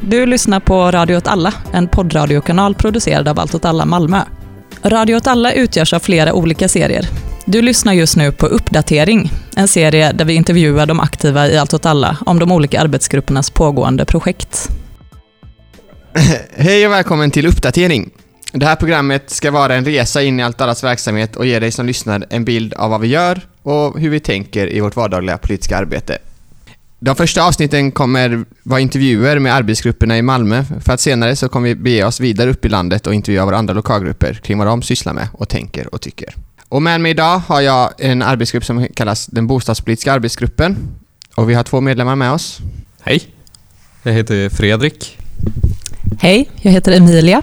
Du 0.00 0.26
lyssnar 0.26 0.60
på 0.60 0.90
Radio 0.90 1.16
åt 1.16 1.26
alla, 1.26 1.54
en 1.72 1.88
poddradiokanal 1.88 2.74
producerad 2.74 3.28
av 3.28 3.40
Allt 3.40 3.54
åt 3.54 3.64
alla 3.64 3.84
Malmö. 3.84 4.20
Radio 4.82 5.16
åt 5.16 5.26
alla 5.26 5.52
utgörs 5.52 5.92
av 5.92 5.98
flera 6.00 6.32
olika 6.32 6.68
serier. 6.68 7.06
Du 7.46 7.62
lyssnar 7.62 7.92
just 7.92 8.16
nu 8.16 8.32
på 8.32 8.46
Uppdatering, 8.46 9.30
en 9.56 9.68
serie 9.68 10.12
där 10.12 10.24
vi 10.24 10.34
intervjuar 10.34 10.86
de 10.86 11.00
aktiva 11.00 11.48
i 11.48 11.58
Allt 11.58 11.74
åt 11.74 11.86
alla 11.86 12.16
om 12.26 12.38
de 12.38 12.52
olika 12.52 12.80
arbetsgruppernas 12.80 13.50
pågående 13.50 14.04
projekt. 14.04 14.68
Hej 16.56 16.86
och 16.86 16.92
välkommen 16.92 17.30
till 17.30 17.46
Uppdatering. 17.46 18.10
Det 18.52 18.66
här 18.66 18.76
programmet 18.76 19.30
ska 19.30 19.50
vara 19.50 19.74
en 19.74 19.84
resa 19.84 20.22
in 20.22 20.40
i 20.40 20.42
Allt 20.42 20.60
allas 20.60 20.84
verksamhet 20.84 21.36
och 21.36 21.46
ge 21.46 21.58
dig 21.58 21.72
som 21.72 21.86
lyssnar 21.86 22.26
en 22.30 22.44
bild 22.44 22.74
av 22.74 22.90
vad 22.90 23.00
vi 23.00 23.08
gör 23.08 23.40
och 23.62 24.00
hur 24.00 24.10
vi 24.10 24.20
tänker 24.20 24.72
i 24.72 24.80
vårt 24.80 24.96
vardagliga 24.96 25.38
politiska 25.38 25.76
arbete. 25.76 26.18
De 27.00 27.16
första 27.16 27.42
avsnitten 27.42 27.92
kommer 27.92 28.44
vara 28.62 28.80
intervjuer 28.80 29.38
med 29.38 29.54
arbetsgrupperna 29.54 30.18
i 30.18 30.22
Malmö 30.22 30.64
för 30.80 30.92
att 30.92 31.00
senare 31.00 31.36
så 31.36 31.48
kommer 31.48 31.68
vi 31.68 31.74
bege 31.74 32.04
oss 32.04 32.20
vidare 32.20 32.50
upp 32.50 32.64
i 32.64 32.68
landet 32.68 33.06
och 33.06 33.14
intervjua 33.14 33.44
våra 33.44 33.56
andra 33.56 33.74
lokalgrupper 33.74 34.34
kring 34.34 34.58
vad 34.58 34.66
de 34.66 34.82
sysslar 34.82 35.12
med 35.12 35.28
och 35.32 35.48
tänker 35.48 35.94
och 35.94 36.00
tycker. 36.00 36.34
Och 36.68 36.82
med 36.82 37.00
mig 37.00 37.10
idag 37.10 37.38
har 37.38 37.60
jag 37.60 37.90
en 37.98 38.22
arbetsgrupp 38.22 38.64
som 38.64 38.86
kallas 38.94 39.26
den 39.26 39.46
bostadspolitiska 39.46 40.12
arbetsgruppen 40.12 40.76
och 41.34 41.50
vi 41.50 41.54
har 41.54 41.62
två 41.62 41.80
medlemmar 41.80 42.16
med 42.16 42.32
oss. 42.32 42.58
Hej, 43.02 43.22
jag 44.02 44.12
heter 44.12 44.48
Fredrik. 44.48 45.18
Hej, 46.20 46.50
jag 46.60 46.72
heter 46.72 46.92
Emilia. 46.92 47.42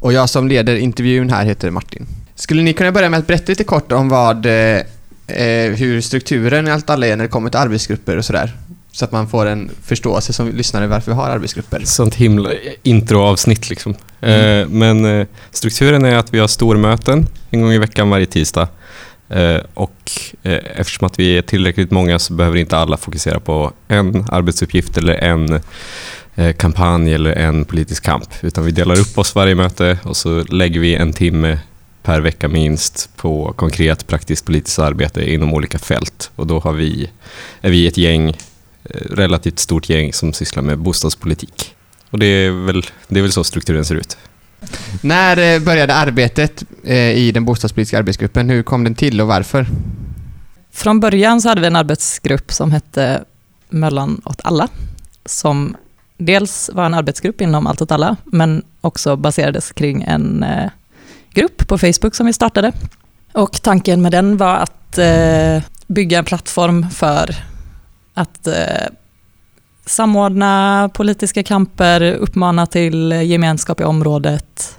Och 0.00 0.12
jag 0.12 0.28
som 0.28 0.48
leder 0.48 0.76
intervjun 0.76 1.30
här 1.30 1.44
heter 1.44 1.70
Martin. 1.70 2.06
Skulle 2.34 2.62
ni 2.62 2.72
kunna 2.72 2.92
börja 2.92 3.08
med 3.10 3.18
att 3.18 3.26
berätta 3.26 3.44
lite 3.52 3.64
kort 3.64 3.92
om 3.92 4.08
vad, 4.08 4.46
eh, 4.46 4.82
hur 5.76 6.00
strukturen 6.00 6.68
i 6.68 6.70
allt 6.70 6.90
alla 6.90 7.06
är 7.06 7.16
när 7.16 7.24
det 7.24 7.30
kommer 7.30 7.50
till 7.50 7.60
arbetsgrupper 7.60 8.16
och 8.16 8.24
sådär? 8.24 8.52
Så 8.94 9.04
att 9.04 9.12
man 9.12 9.28
får 9.28 9.46
en 9.46 9.70
förståelse 9.82 10.32
som 10.32 10.48
lyssnare 10.48 10.86
varför 10.86 11.12
vi 11.12 11.16
har 11.16 11.28
arbetsgrupper. 11.28 11.82
Sånt 11.84 12.14
himla 12.14 12.50
introavsnitt 12.82 13.70
liksom. 13.70 13.94
Mm. 14.20 14.60
Eh, 14.60 14.68
men 14.68 15.04
eh, 15.04 15.26
strukturen 15.50 16.04
är 16.04 16.16
att 16.16 16.34
vi 16.34 16.38
har 16.38 16.48
stormöten 16.48 17.26
en 17.50 17.60
gång 17.60 17.72
i 17.72 17.78
veckan 17.78 18.10
varje 18.10 18.26
tisdag. 18.26 18.68
Eh, 19.28 19.60
och 19.74 20.12
eftersom 20.76 21.06
att 21.06 21.18
vi 21.18 21.38
är 21.38 21.42
tillräckligt 21.42 21.90
många 21.90 22.18
så 22.18 22.32
behöver 22.32 22.58
inte 22.58 22.76
alla 22.76 22.96
fokusera 22.96 23.40
på 23.40 23.72
en 23.88 24.26
arbetsuppgift 24.30 24.98
eller 24.98 25.14
en 25.14 25.60
kampanj 26.56 27.14
eller 27.14 27.32
en 27.32 27.64
politisk 27.64 28.04
kamp. 28.04 28.28
Utan 28.40 28.64
vi 28.64 28.70
delar 28.70 29.00
upp 29.00 29.18
oss 29.18 29.34
varje 29.34 29.54
möte 29.54 29.98
och 30.02 30.16
så 30.16 30.42
lägger 30.42 30.80
vi 30.80 30.94
en 30.94 31.12
timme 31.12 31.58
per 32.02 32.20
vecka 32.20 32.48
minst 32.48 33.10
på 33.16 33.52
konkret 33.56 34.06
praktiskt 34.06 34.46
politiskt 34.46 34.78
arbete 34.78 35.32
inom 35.32 35.54
olika 35.54 35.78
fält. 35.78 36.30
Och 36.36 36.46
då 36.46 36.58
har 36.58 36.72
vi, 36.72 37.10
är 37.60 37.70
vi 37.70 37.86
ett 37.86 37.96
gäng 37.96 38.36
relativt 39.10 39.58
stort 39.58 39.88
gäng 39.88 40.12
som 40.12 40.32
sysslar 40.32 40.62
med 40.62 40.78
bostadspolitik. 40.78 41.74
Och 42.10 42.18
det 42.18 42.26
är 42.26 42.50
väl, 42.50 42.82
det 43.08 43.18
är 43.18 43.22
väl 43.22 43.32
så 43.32 43.44
strukturen 43.44 43.84
ser 43.84 43.94
ut. 43.94 44.16
När 45.00 45.54
eh, 45.54 45.60
började 45.60 45.94
arbetet 45.94 46.64
eh, 46.84 47.10
i 47.10 47.32
den 47.32 47.44
bostadspolitiska 47.44 47.98
arbetsgruppen? 47.98 48.50
Hur 48.50 48.62
kom 48.62 48.84
den 48.84 48.94
till 48.94 49.20
och 49.20 49.26
varför? 49.26 49.66
Från 50.72 51.00
början 51.00 51.40
så 51.40 51.48
hade 51.48 51.60
vi 51.60 51.66
en 51.66 51.76
arbetsgrupp 51.76 52.52
som 52.52 52.72
hette 52.72 53.24
Möllan 53.68 54.20
åt 54.24 54.40
alla, 54.44 54.68
som 55.24 55.76
dels 56.18 56.70
var 56.72 56.86
en 56.86 56.94
arbetsgrupp 56.94 57.40
inom 57.40 57.66
Allt 57.66 57.82
åt 57.82 57.92
alla, 57.92 58.16
men 58.24 58.62
också 58.80 59.16
baserades 59.16 59.72
kring 59.72 60.02
en 60.02 60.44
grupp 61.34 61.68
på 61.68 61.78
Facebook 61.78 62.14
som 62.14 62.26
vi 62.26 62.32
startade. 62.32 62.72
Och 63.32 63.62
tanken 63.62 64.02
med 64.02 64.12
den 64.12 64.36
var 64.36 64.56
att 64.56 64.98
bygga 65.86 66.18
en 66.18 66.24
plattform 66.24 66.90
för 66.90 67.36
att 68.14 68.46
eh, 68.46 68.54
samordna 69.86 70.90
politiska 70.94 71.42
kamper, 71.42 72.12
uppmana 72.12 72.66
till 72.66 73.12
gemenskap 73.12 73.80
i 73.80 73.84
området, 73.84 74.78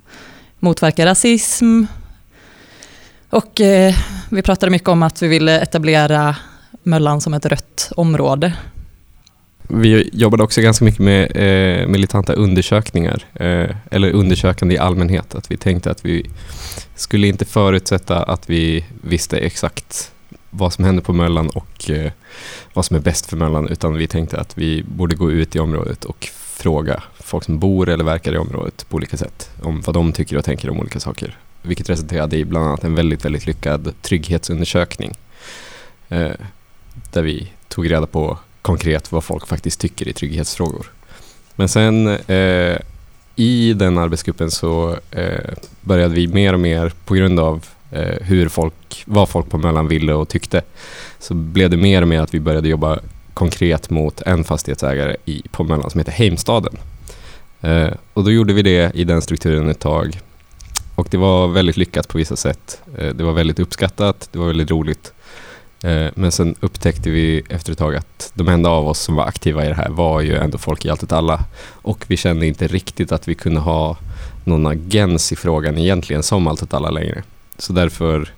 motverka 0.60 1.06
rasism. 1.06 1.84
Och 3.30 3.62
eh, 3.62 3.96
vi 4.30 4.42
pratade 4.42 4.70
mycket 4.72 4.90
om 4.90 5.04
att 5.04 5.22
vi 5.22 5.28
ville 5.28 5.60
etablera 5.62 6.36
Möllan 6.84 7.22
som 7.22 7.34
ett 7.34 7.46
rött 7.46 7.92
område. 7.96 8.54
Vi 9.68 10.10
jobbade 10.14 10.44
också 10.44 10.62
ganska 10.62 10.86
mycket 10.86 11.00
med 11.00 11.32
eh, 11.36 11.88
militanta 11.88 12.34
undersökningar, 12.34 13.26
eh, 13.34 13.76
eller 13.92 14.12
undersökande 14.12 14.76
i 14.76 14.78
allmänhet. 14.78 15.36
Att 15.36 15.52
vi 15.52 15.58
tänkte 15.58 15.92
att 15.92 16.06
vi 16.06 16.30
skulle 16.96 17.28
inte 17.28 17.46
förutsätta 17.46 18.24
att 18.24 18.50
vi 18.50 18.86
visste 19.02 19.38
exakt 19.38 20.12
vad 20.58 20.74
som 20.74 20.86
händer 20.86 21.04
på 21.04 21.14
Möllan 21.14 21.50
och 21.50 21.90
eh, 21.90 22.12
vad 22.74 22.86
som 22.86 22.96
är 22.96 23.00
bäst 23.00 23.26
för 23.26 23.38
Möllan 23.38 23.68
utan 23.68 23.94
vi 23.94 24.08
tänkte 24.08 24.40
att 24.40 24.58
vi 24.58 24.84
borde 24.84 25.16
gå 25.16 25.32
ut 25.32 25.56
i 25.56 25.60
området 25.60 26.06
och 26.06 26.30
fråga 26.36 27.04
folk 27.20 27.44
som 27.44 27.60
bor 27.60 27.90
eller 27.90 28.04
verkar 28.04 28.34
i 28.34 28.38
området 28.38 28.90
på 28.90 28.96
olika 28.96 29.18
sätt 29.18 29.50
om 29.62 29.82
vad 29.82 29.96
de 29.96 30.14
tycker 30.14 30.38
och 30.38 30.46
tänker 30.46 30.70
om 30.70 30.80
olika 30.80 31.00
saker. 31.00 31.38
Vilket 31.62 31.90
resulterade 31.90 32.38
i 32.38 32.46
bland 32.46 32.68
annat 32.68 32.84
en 32.84 32.96
väldigt, 32.96 33.26
väldigt 33.26 33.46
lyckad 33.46 33.94
trygghetsundersökning 34.02 35.14
eh, 36.10 36.32
där 37.12 37.22
vi 37.22 37.52
tog 37.68 37.92
reda 37.92 38.08
på 38.08 38.38
konkret 38.62 39.12
vad 39.12 39.24
folk 39.24 39.48
faktiskt 39.48 39.80
tycker 39.80 40.08
i 40.08 40.14
trygghetsfrågor. 40.14 40.92
Men 41.56 41.70
sen 41.70 42.08
eh, 42.08 42.78
i 43.36 43.74
den 43.74 43.98
arbetsgruppen 43.98 44.52
så 44.52 44.98
eh, 45.12 45.54
började 45.82 46.16
vi 46.16 46.28
mer 46.28 46.54
och 46.54 46.60
mer 46.60 46.94
på 47.06 47.14
grund 47.14 47.40
av 47.40 47.66
Eh, 47.96 48.26
hur 48.26 48.50
folk, 48.50 49.04
vad 49.06 49.30
folk 49.30 49.50
på 49.50 49.58
Möllan 49.58 49.88
ville 49.88 50.14
och 50.14 50.30
tyckte 50.30 50.62
så 51.20 51.34
blev 51.34 51.70
det 51.70 51.78
mer 51.78 52.02
och 52.02 52.08
mer 52.08 52.22
att 52.22 52.34
vi 52.34 52.40
började 52.40 52.70
jobba 52.70 53.00
konkret 53.34 53.90
mot 53.90 54.22
en 54.22 54.44
fastighetsägare 54.44 55.16
i, 55.26 55.44
på 55.52 55.64
Möllan 55.64 55.90
som 55.90 56.00
heter 56.00 56.12
Heimstaden. 56.12 56.78
Eh, 57.62 57.90
och 58.14 58.24
då 58.24 58.32
gjorde 58.32 58.54
vi 58.54 58.62
det 58.62 58.92
i 58.96 59.04
den 59.04 59.22
strukturen 59.22 59.70
ett 59.70 59.80
tag 59.80 60.20
och 60.96 61.08
det 61.12 61.18
var 61.18 61.48
väldigt 61.48 61.78
lyckat 61.78 62.08
på 62.08 62.18
vissa 62.18 62.36
sätt. 62.36 62.82
Eh, 62.98 63.10
det 63.10 63.24
var 63.24 63.34
väldigt 63.34 63.60
uppskattat, 63.60 64.30
det 64.32 64.40
var 64.40 64.48
väldigt 64.48 64.72
roligt. 64.72 65.14
Eh, 65.84 66.08
men 66.16 66.32
sen 66.32 66.56
upptäckte 66.60 67.10
vi 67.10 67.44
efter 67.50 67.72
ett 67.72 67.78
tag 67.78 67.96
att 67.96 68.32
de 68.34 68.48
enda 68.48 68.70
av 68.70 68.88
oss 68.88 69.00
som 69.00 69.16
var 69.16 69.26
aktiva 69.26 69.66
i 69.66 69.68
det 69.68 69.74
här 69.74 69.90
var 69.90 70.22
ju 70.22 70.36
ändå 70.36 70.58
folk 70.58 70.86
i 70.86 70.90
Allt 70.90 71.12
alla. 71.12 71.44
Och 71.66 72.06
vi 72.08 72.18
kände 72.18 72.48
inte 72.48 72.68
riktigt 72.68 73.12
att 73.12 73.28
vi 73.28 73.36
kunde 73.36 73.60
ha 73.60 73.98
någon 74.44 74.68
agens 74.68 75.32
i 75.32 75.36
frågan 75.36 75.78
egentligen 75.78 76.24
som 76.24 76.48
Allt 76.48 76.74
alla 76.74 76.90
längre. 76.90 77.24
Så 77.58 77.74
därför 77.74 78.30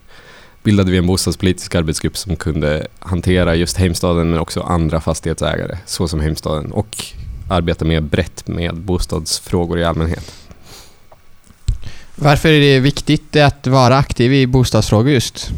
bildade 0.63 0.91
vi 0.91 0.97
en 0.97 1.07
bostadspolitisk 1.07 1.75
arbetsgrupp 1.75 2.17
som 2.17 2.35
kunde 2.35 2.87
hantera 2.99 3.55
just 3.55 3.77
Heimstaden 3.77 4.29
men 4.29 4.39
också 4.39 4.61
andra 4.61 5.01
fastighetsägare 5.01 5.77
såsom 5.85 6.19
Heimstaden 6.19 6.71
och 6.71 7.05
arbeta 7.49 7.85
mer 7.85 8.01
brett 8.01 8.47
med 8.47 8.75
bostadsfrågor 8.75 9.79
i 9.79 9.83
allmänhet. 9.83 10.33
Varför 12.15 12.49
är 12.49 12.59
det 12.59 12.79
viktigt 12.79 13.35
att 13.35 13.67
vara 13.67 13.97
aktiv 13.97 14.33
i 14.33 14.47
bostadsfrågor 14.47 15.11
just? 15.11 15.51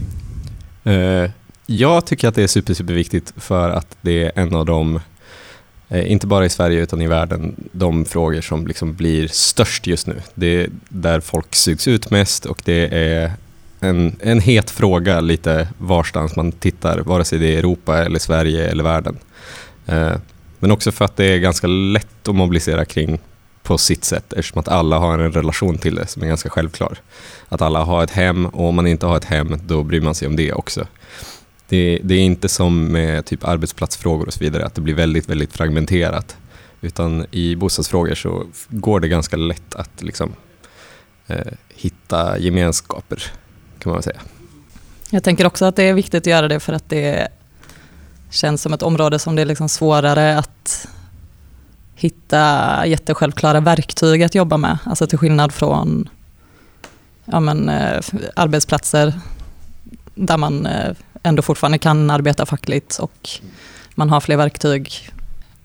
Uh, 0.88 1.30
jag 1.66 2.06
tycker 2.06 2.28
att 2.28 2.36
det 2.36 2.44
är 2.44 2.48
super, 2.48 2.74
superviktigt 2.74 3.34
för 3.38 3.70
att 3.70 3.98
det 4.02 4.24
är 4.24 4.32
en 4.36 4.56
av 4.56 4.66
de, 4.66 5.00
uh, 5.92 6.12
inte 6.12 6.28
bara 6.28 6.46
i 6.46 6.50
Sverige 6.50 6.82
utan 6.82 7.02
i 7.02 7.08
världen, 7.08 7.56
de 7.72 8.06
frågor 8.06 8.42
som 8.42 8.68
liksom 8.68 8.96
blir 8.96 9.28
störst 9.28 9.88
just 9.88 10.08
nu. 10.08 10.22
Det 10.34 10.48
är 10.48 10.70
där 10.90 11.20
folk 11.20 11.56
sugs 11.56 11.88
ut 11.88 12.10
mest 12.10 12.46
och 12.46 12.62
det 12.66 12.88
är 12.92 13.32
en, 13.80 14.16
en 14.20 14.40
het 14.40 14.70
fråga 14.70 15.22
lite 15.22 15.68
varstans 15.78 16.36
man 16.36 16.52
tittar, 16.52 17.00
vare 17.00 17.26
sig 17.26 17.40
det 17.40 17.56
är 17.56 17.58
Europa 17.58 17.98
eller 17.98 18.20
Sverige 18.20 18.68
eller 18.68 18.84
världen. 18.84 19.18
Eh, 19.86 20.14
men 20.60 20.72
också 20.72 20.92
för 20.92 21.06
att 21.06 21.18
det 21.18 21.26
är 21.26 21.38
ganska 21.38 21.68
lätt 21.68 22.28
att 22.28 22.36
mobilisera 22.36 22.86
kring 22.86 23.20
på 23.64 23.78
sitt 23.78 24.04
sätt 24.04 24.34
eftersom 24.34 24.60
att 24.60 24.68
alla 24.68 24.98
har 24.98 25.20
en 25.20 25.32
relation 25.32 25.78
till 25.78 25.96
det 25.96 26.08
som 26.08 26.24
är 26.24 26.28
ganska 26.28 26.50
självklar. 26.50 26.98
Att 27.50 27.62
alla 27.62 27.84
har 27.84 28.04
ett 28.04 28.12
hem 28.12 28.46
och 28.46 28.68
om 28.68 28.76
man 28.76 28.88
inte 28.88 29.06
har 29.06 29.18
ett 29.18 29.26
hem 29.26 29.56
då 29.66 29.84
bryr 29.84 30.02
man 30.02 30.16
sig 30.16 30.28
om 30.28 30.36
det 30.36 30.54
också. 30.54 30.88
Det, 31.68 32.00
det 32.04 32.16
är 32.16 32.20
inte 32.20 32.50
som 32.50 32.92
med 32.92 33.26
typ 33.26 33.48
arbetsplatsfrågor 33.48 34.28
och 34.28 34.34
så 34.34 34.40
vidare 34.40 34.66
att 34.66 34.76
det 34.76 34.82
blir 34.82 34.94
väldigt, 34.94 35.30
väldigt 35.30 35.54
fragmenterat. 35.54 36.38
Utan 36.82 37.26
i 37.32 37.56
bostadsfrågor 37.56 38.16
så 38.16 38.46
går 38.70 39.00
det 39.00 39.08
ganska 39.08 39.38
lätt 39.38 39.76
att 39.76 40.02
liksom, 40.02 40.34
eh, 41.28 41.54
hitta 41.76 42.40
gemenskaper 42.40 43.32
kan 43.80 43.92
man 43.92 44.04
säga. 44.04 44.20
Jag 45.10 45.24
tänker 45.24 45.46
också 45.46 45.66
att 45.66 45.76
det 45.76 45.84
är 45.84 45.94
viktigt 45.94 46.24
att 46.24 46.26
göra 46.26 46.48
det 46.48 46.60
för 46.60 46.74
att 46.74 46.90
det 46.90 47.28
känns 48.30 48.62
som 48.62 48.74
ett 48.74 48.82
område 48.82 49.20
som 49.20 49.36
det 49.36 49.42
är 49.42 49.46
liksom 49.46 49.70
svårare 49.70 50.38
att 50.38 50.88
hitta 51.96 52.86
jättesjälvklara 52.86 53.60
verktyg 53.60 54.24
att 54.24 54.36
jobba 54.36 54.58
med. 54.58 54.78
Alltså 54.84 55.08
till 55.08 55.18
skillnad 55.18 55.54
från 55.54 56.10
ja 57.26 57.40
men, 57.40 57.70
eh, 57.70 58.02
arbetsplatser 58.36 59.14
där 60.16 60.38
man 60.38 60.66
eh, 60.66 60.96
ändå 61.24 61.42
fortfarande 61.42 61.78
kan 61.78 62.10
arbeta 62.10 62.46
fackligt 62.46 63.00
och 63.00 63.30
man 63.96 64.10
har 64.10 64.22
fler 64.22 64.38
verktyg. 64.38 65.10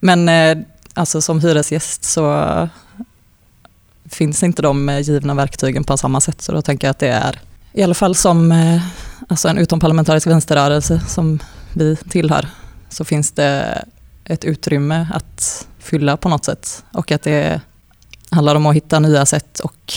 Men 0.00 0.28
eh, 0.28 0.58
alltså 0.94 1.22
som 1.22 1.40
hyresgäst 1.40 2.04
så 2.04 2.68
finns 4.04 4.42
inte 4.42 4.62
de 4.62 5.00
givna 5.02 5.34
verktygen 5.34 5.84
på 5.84 5.96
samma 5.96 6.20
sätt. 6.20 6.42
Så 6.42 6.52
då 6.52 6.62
tänker 6.62 6.86
jag 6.86 6.90
att 6.90 6.98
det 6.98 7.08
är 7.08 7.40
i 7.74 7.82
alla 7.82 7.94
fall 7.94 8.14
som 8.14 8.52
eh, 8.52 8.82
alltså 9.28 9.48
en 9.48 9.58
utomparlamentarisk 9.58 10.26
vänsterrörelse 10.26 11.00
som 11.00 11.38
vi 11.72 11.96
tillhör, 11.96 12.48
så 12.88 13.04
finns 13.04 13.32
det 13.32 13.84
ett 14.24 14.44
utrymme 14.44 15.06
att 15.12 15.66
fylla 15.78 16.16
på 16.16 16.28
något 16.28 16.44
sätt. 16.44 16.84
Och 16.92 17.12
att 17.12 17.22
det 17.22 17.60
handlar 18.30 18.54
om 18.54 18.66
att 18.66 18.76
hitta 18.76 19.00
nya 19.00 19.26
sätt 19.26 19.60
och 19.60 19.94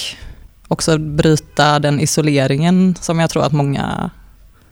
också 0.68 0.97
bryta 0.97 1.79
den 1.79 2.00
isoleringen 2.00 2.95
som 3.01 3.19
jag 3.19 3.29
tror 3.29 3.44
att 3.44 3.53
många 3.53 4.09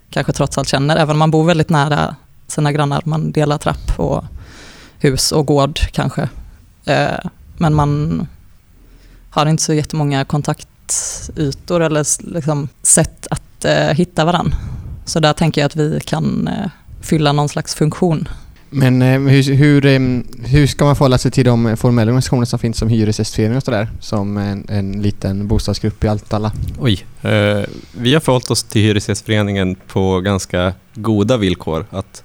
kanske 0.09 0.33
trots 0.33 0.57
allt 0.57 0.67
känner, 0.67 0.95
även 0.95 1.11
om 1.11 1.19
man 1.19 1.31
bor 1.31 1.43
väldigt 1.43 1.69
nära 1.69 2.15
sina 2.47 2.71
grannar. 2.71 3.01
Man 3.05 3.31
delar 3.31 3.57
trapp 3.57 3.99
och 3.99 4.23
hus 4.99 5.31
och 5.31 5.45
gård 5.45 5.79
kanske. 5.91 6.29
Eh, 6.85 7.29
men 7.57 7.73
man 7.73 8.27
har 9.29 9.45
inte 9.45 9.63
så 9.63 9.73
jättemånga 9.73 10.25
kontaktytor 10.85 11.81
eller 11.81 12.33
liksom 12.33 12.69
sätt 12.81 13.27
att 13.29 13.65
eh, 13.65 13.73
hitta 13.73 14.25
varandra. 14.25 14.57
Så 15.05 15.19
där 15.19 15.33
tänker 15.33 15.61
jag 15.61 15.65
att 15.65 15.75
vi 15.75 15.99
kan 16.05 16.47
eh, 16.47 16.69
fylla 17.01 17.31
någon 17.31 17.49
slags 17.49 17.75
funktion. 17.75 18.27
Men 18.69 19.01
hur, 19.01 19.53
hur, 19.53 19.81
hur 20.47 20.67
ska 20.67 20.85
man 20.85 20.95
förhålla 20.95 21.17
sig 21.17 21.31
till 21.31 21.45
de 21.45 21.77
formella 21.77 22.09
organisationer 22.09 22.45
som 22.45 22.59
finns 22.59 22.77
som 22.77 22.89
Hyresgästföreningen 22.89 23.57
och 23.57 23.63
sådär? 23.63 23.89
Som 23.99 24.37
en, 24.37 24.65
en 24.69 25.01
liten 25.01 25.47
bostadsgrupp 25.47 26.03
i 26.03 26.07
Altalla? 26.07 26.51
Oj. 26.79 27.05
Eh, 27.21 27.63
vi 27.97 28.13
har 28.13 28.19
förhållit 28.19 28.51
oss 28.51 28.63
till 28.63 28.81
Hyresgästföreningen 28.81 29.75
på 29.87 30.19
ganska 30.19 30.73
goda 30.95 31.37
villkor. 31.37 31.85
Att 31.89 32.23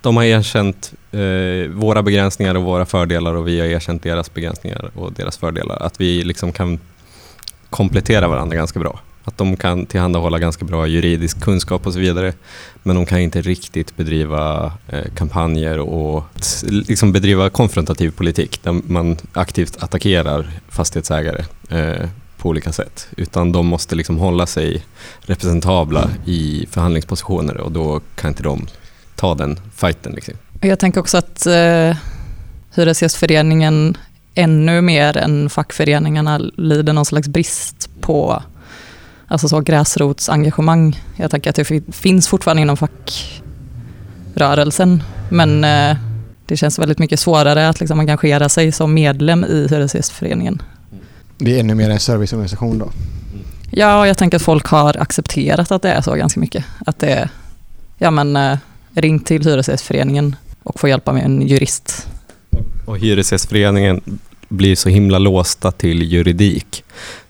de 0.00 0.16
har 0.16 0.24
erkänt 0.24 0.92
eh, 1.12 1.70
våra 1.70 2.02
begränsningar 2.02 2.54
och 2.54 2.62
våra 2.62 2.86
fördelar 2.86 3.34
och 3.34 3.48
vi 3.48 3.60
har 3.60 3.66
erkänt 3.66 4.02
deras 4.02 4.34
begränsningar 4.34 4.90
och 4.94 5.12
deras 5.12 5.38
fördelar. 5.38 5.82
Att 5.82 6.00
vi 6.00 6.24
liksom 6.24 6.52
kan 6.52 6.78
komplettera 7.74 8.28
varandra 8.28 8.56
ganska 8.56 8.80
bra. 8.80 9.00
Att 9.24 9.38
de 9.38 9.56
kan 9.56 9.86
tillhandahålla 9.86 10.38
ganska 10.38 10.64
bra 10.64 10.86
juridisk 10.86 11.40
kunskap 11.40 11.86
och 11.86 11.92
så 11.92 11.98
vidare. 11.98 12.32
Men 12.82 12.96
de 12.96 13.06
kan 13.06 13.18
inte 13.18 13.42
riktigt 13.42 13.96
bedriva 13.96 14.72
eh, 14.88 15.04
kampanjer 15.14 15.78
och 15.78 16.24
liksom 16.70 17.12
bedriva 17.12 17.50
konfrontativ 17.50 18.10
politik 18.10 18.62
där 18.62 18.72
man 18.72 19.16
aktivt 19.32 19.82
attackerar 19.82 20.50
fastighetsägare 20.68 21.44
eh, 21.68 22.08
på 22.36 22.48
olika 22.48 22.72
sätt. 22.72 23.08
Utan 23.16 23.52
de 23.52 23.66
måste 23.66 23.94
liksom 23.94 24.18
hålla 24.18 24.46
sig 24.46 24.84
representabla 25.20 26.10
i 26.26 26.66
förhandlingspositioner 26.70 27.56
och 27.56 27.72
då 27.72 28.00
kan 28.14 28.28
inte 28.30 28.42
de 28.42 28.66
ta 29.16 29.34
den 29.34 29.60
fighten. 29.76 30.12
Liksom. 30.12 30.34
Jag 30.60 30.78
tänker 30.78 31.00
också 31.00 31.18
att 31.18 31.46
eh, 31.46 31.96
Hyresgästföreningen 32.74 33.96
ännu 34.34 34.80
mer 34.80 35.16
än 35.16 35.50
fackföreningarna 35.50 36.38
lider 36.38 36.92
någon 36.92 37.04
slags 37.04 37.28
brist 37.28 37.90
på 38.00 38.42
alltså 39.28 39.48
så 39.48 39.60
gräsrotsengagemang. 39.60 41.00
Jag 41.16 41.30
tänker 41.30 41.50
att 41.50 41.56
det 41.56 41.64
finns 41.92 42.28
fortfarande 42.28 42.62
inom 42.62 42.76
fackrörelsen, 42.76 45.02
men 45.28 45.64
eh, 45.64 45.96
det 46.46 46.56
känns 46.56 46.78
väldigt 46.78 46.98
mycket 46.98 47.20
svårare 47.20 47.68
att 47.68 47.80
liksom 47.80 48.00
engagera 48.00 48.48
sig 48.48 48.72
som 48.72 48.94
medlem 48.94 49.44
i 49.44 49.66
Hyresgästföreningen. 49.70 50.62
Det 51.38 51.56
är 51.56 51.60
ännu 51.60 51.74
mer 51.74 51.90
en 51.90 52.00
serviceorganisation 52.00 52.78
då? 52.78 52.90
Ja, 53.70 54.06
jag 54.06 54.18
tänker 54.18 54.36
att 54.36 54.42
folk 54.42 54.66
har 54.66 54.96
accepterat 54.96 55.72
att 55.72 55.82
det 55.82 55.90
är 55.90 56.00
så 56.00 56.14
ganska 56.14 56.40
mycket. 56.40 56.64
Att 56.86 56.98
det 56.98 57.10
är, 57.10 57.28
ja 57.98 58.10
men 58.10 58.36
eh, 58.36 58.58
ring 58.94 59.20
till 59.20 59.44
Hyresgästföreningen 59.44 60.36
och 60.62 60.80
få 60.80 60.88
hjälpa 60.88 61.12
med 61.12 61.24
en 61.24 61.42
jurist. 61.42 62.08
Och 62.84 62.98
Hyresgästföreningen 62.98 64.00
blir 64.48 64.76
så 64.76 64.88
himla 64.88 65.18
låsta 65.18 65.72
till 65.72 66.02
juridik. 66.02 66.84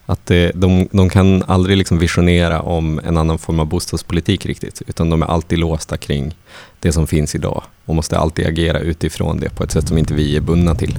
Att 0.07 0.27
det, 0.27 0.53
de, 0.55 0.89
de 0.93 1.09
kan 1.09 1.43
aldrig 1.43 1.77
liksom 1.77 1.99
visionera 1.99 2.63
om 2.63 3.01
en 3.05 3.17
annan 3.17 3.39
form 3.39 3.61
av 3.61 3.67
bostadspolitik 3.67 4.47
riktigt, 4.47 4.83
utan 4.87 5.11
de 5.11 5.23
är 5.23 5.27
alltid 5.27 5.59
låsta 5.59 5.97
kring 5.97 6.35
det 6.81 6.93
som 6.93 7.07
finns 7.07 7.35
idag 7.35 7.63
och 7.85 7.95
måste 7.95 8.19
alltid 8.19 8.47
agera 8.47 8.79
utifrån 8.79 9.41
det 9.41 9.51
på 9.51 9.65
ett 9.65 9.73
sätt 9.73 9.89
som 9.89 9.99
inte 9.99 10.15
vi 10.15 10.37
är 10.37 10.41
bundna 10.41 10.75
till. 10.75 10.99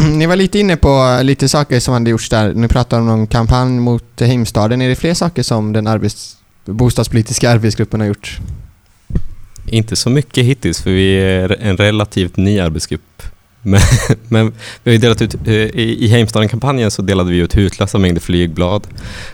Ni 0.10 0.26
var 0.26 0.36
lite 0.36 0.58
inne 0.58 0.76
på 0.76 1.20
lite 1.22 1.48
saker 1.48 1.80
som 1.80 1.94
hade 1.94 2.10
gjorts 2.10 2.28
där. 2.28 2.54
Ni 2.54 2.68
pratade 2.68 3.02
om 3.02 3.08
någon 3.08 3.26
kampanj 3.26 3.80
mot 3.80 4.20
Heimstaden. 4.20 4.82
Är 4.82 4.88
det 4.88 4.96
fler 4.96 5.14
saker 5.14 5.42
som 5.42 5.72
den 5.72 5.86
arbets, 5.86 6.36
bostadspolitiska 6.64 7.50
arbetsgruppen 7.50 8.00
har 8.00 8.06
gjort? 8.06 8.40
Inte 9.66 9.96
så 9.96 10.10
mycket 10.10 10.44
hittills, 10.44 10.82
för 10.82 10.90
vi 10.90 11.14
är 11.14 11.56
en 11.60 11.76
relativt 11.76 12.36
ny 12.36 12.60
arbetsgrupp 12.60 13.02
men, 13.62 13.80
men, 14.28 14.52
vi 14.82 14.92
har 14.92 14.98
delat 14.98 15.22
ut, 15.22 15.34
eh, 15.34 15.54
i 15.54 16.08
Heimstaden-kampanjen 16.08 16.90
så 16.90 17.02
delade 17.02 17.30
vi 17.30 17.38
ut 17.38 17.56
hutlösa 17.56 17.98
mängder 17.98 18.20
flygblad, 18.20 18.86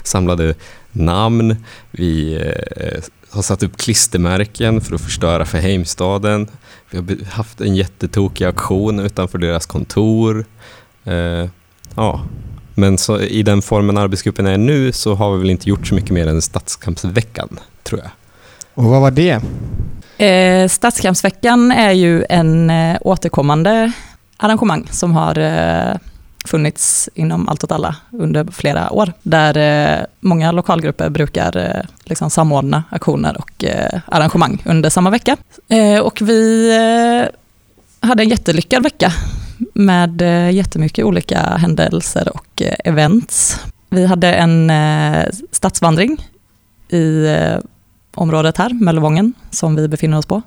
samlade 0.03 0.55
namn, 0.93 1.57
vi 1.91 2.35
eh, 2.35 3.03
har 3.31 3.43
satt 3.43 3.63
upp 3.63 3.77
klistermärken 3.77 4.81
för 4.81 4.95
att 4.95 5.01
förstöra 5.01 5.45
för 5.45 5.59
Heimstaden. 5.59 6.49
Vi 6.91 6.99
har 6.99 7.25
haft 7.31 7.61
en 7.61 7.77
jättetokig 7.77 8.45
aktion 8.45 9.01
utanför 9.01 9.39
deras 9.39 9.67
kontor. 9.67 10.45
Eh, 11.05 11.49
ja. 11.95 12.23
Men 12.75 12.99
så, 12.99 13.21
i 13.21 13.43
den 13.43 13.63
formen 13.63 13.97
arbetsgruppen 13.97 14.47
är 14.47 14.59
nu 14.59 14.93
så 14.93 15.15
har 15.15 15.33
vi 15.33 15.39
väl 15.39 15.51
inte 15.51 15.69
gjort 15.69 15.87
så 15.87 15.95
mycket 15.95 16.11
mer 16.11 16.27
än 16.27 16.43
Stadskampsveckan, 16.43 17.59
tror 17.83 18.01
jag. 18.01 18.11
Och 18.75 18.85
vad 18.85 19.01
var 19.01 19.11
det? 19.11 19.41
Eh, 20.19 20.69
Stadskampsveckan 20.69 21.73
är 21.73 21.93
ju 21.93 22.25
en 22.29 22.71
eh, 22.71 22.99
återkommande 23.01 23.93
arrangemang 24.37 24.89
som 24.91 25.13
har 25.15 25.39
eh, 25.39 25.97
funnits 26.45 27.09
inom 27.15 27.49
Allt 27.49 27.65
åt 27.65 27.73
alla 27.73 27.97
under 28.11 28.45
flera 28.53 28.93
år, 28.93 29.13
där 29.23 29.57
eh, 29.57 30.05
många 30.21 30.53
lokalgrupper 30.53 31.09
brukar 31.09 31.57
eh, 31.57 31.85
liksom 32.05 32.31
samordna 32.31 32.85
aktioner 32.91 33.37
och 33.39 33.65
eh, 33.65 34.01
arrangemang 34.07 34.63
under 34.65 34.91
samma 34.91 35.11
vecka. 35.11 35.37
Eh, 35.69 36.01
och 36.01 36.23
vi 36.23 36.71
eh, 36.77 38.09
hade 38.09 38.23
en 38.23 38.29
jättelyckad 38.29 38.83
vecka 38.83 39.13
med 39.75 40.23
jättemycket 40.53 41.05
olika 41.05 41.41
händelser 41.41 42.29
och 42.35 42.63
events. 42.85 43.61
Vi 43.91 44.07
hade 44.07 44.35
en 44.35 44.73
stadsvandring 45.53 46.29
i 46.89 47.27
området 48.17 48.57
här, 48.57 48.71
Möllevången, 48.71 49.33
som 49.51 49.77
vi 49.77 49.89
befinner 49.89 50.19
oss 50.19 50.27
på. 50.27 50.43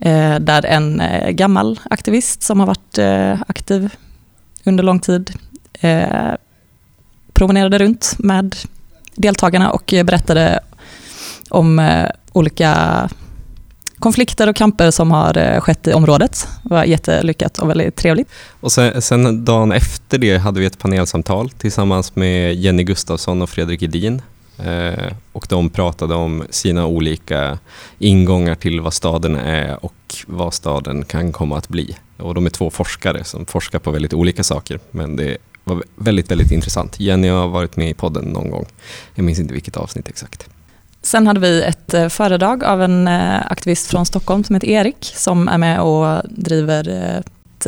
Eh, 0.00 0.38
där 0.38 0.66
en 0.66 1.00
eh, 1.00 1.30
gammal 1.30 1.80
aktivist 1.90 2.42
som 2.42 2.60
har 2.60 2.66
varit 2.66 2.98
eh, 2.98 3.42
aktiv 3.46 3.94
under 4.64 4.84
lång 4.84 5.00
tid 5.00 5.32
eh, 5.80 6.34
promenerade 7.32 7.78
runt 7.78 8.14
med 8.18 8.56
deltagarna 9.14 9.70
och 9.70 9.94
berättade 10.04 10.60
om 11.48 11.78
eh, 11.78 12.08
olika 12.32 13.08
konflikter 13.98 14.48
och 14.48 14.56
kamper 14.56 14.90
som 14.90 15.10
har 15.10 15.38
eh, 15.38 15.60
skett 15.60 15.86
i 15.86 15.92
området. 15.92 16.48
Det 16.62 16.74
var 16.74 16.84
jättelyckat 16.84 17.58
och 17.58 17.70
väldigt 17.70 17.96
trevligt. 17.96 18.28
Och 18.60 18.72
sen, 18.72 19.02
sen 19.02 19.44
dagen 19.44 19.72
efter 19.72 20.18
det 20.18 20.38
hade 20.38 20.60
vi 20.60 20.66
ett 20.66 20.78
panelsamtal 20.78 21.50
tillsammans 21.50 22.16
med 22.16 22.54
Jenny 22.54 22.82
Gustafsson 22.82 23.42
och 23.42 23.50
Fredrik 23.50 23.82
Edin 23.82 24.22
Eh, 24.58 25.12
och 25.32 25.46
de 25.48 25.70
pratade 25.70 26.14
om 26.14 26.44
sina 26.50 26.86
olika 26.86 27.58
ingångar 27.98 28.54
till 28.54 28.80
vad 28.80 28.94
staden 28.94 29.36
är 29.36 29.84
och 29.84 29.94
vad 30.26 30.54
staden 30.54 31.04
kan 31.04 31.32
komma 31.32 31.58
att 31.58 31.68
bli. 31.68 31.96
Och 32.16 32.34
de 32.34 32.46
är 32.46 32.50
två 32.50 32.70
forskare 32.70 33.24
som 33.24 33.46
forskar 33.46 33.78
på 33.78 33.90
väldigt 33.90 34.14
olika 34.14 34.42
saker, 34.42 34.80
men 34.90 35.16
det 35.16 35.36
var 35.64 35.82
väldigt, 35.96 36.30
väldigt 36.30 36.50
intressant. 36.50 37.00
Jenny 37.00 37.28
har 37.28 37.48
varit 37.48 37.76
med 37.76 37.90
i 37.90 37.94
podden 37.94 38.24
någon 38.24 38.50
gång. 38.50 38.66
Jag 39.14 39.24
minns 39.24 39.38
inte 39.38 39.54
vilket 39.54 39.76
avsnitt 39.76 40.08
exakt. 40.08 40.48
Sen 41.02 41.26
hade 41.26 41.40
vi 41.40 41.62
ett 41.62 41.94
eh, 41.94 42.08
föredrag 42.08 42.64
av 42.64 42.82
en 42.82 43.08
eh, 43.08 43.52
aktivist 43.52 43.86
från 43.86 44.06
Stockholm 44.06 44.44
som 44.44 44.54
heter 44.54 44.68
Erik, 44.68 45.12
som 45.14 45.48
är 45.48 45.58
med 45.58 45.80
och 45.80 46.22
driver 46.28 46.88
ett 46.88 47.66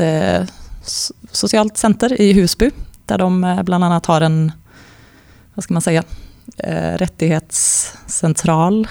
socialt 1.31 1.76
center 1.76 2.21
i 2.21 2.33
Husby, 2.33 2.71
där 3.07 3.19
de 3.19 3.61
bland 3.64 3.85
annat 3.85 4.07
har 4.07 4.21
en, 4.21 4.52
vad 5.55 5.64
ska 5.64 5.75
man 5.75 5.83
säga, 5.83 6.02
eh, 6.59 6.93
rättighetscentral 6.93 8.88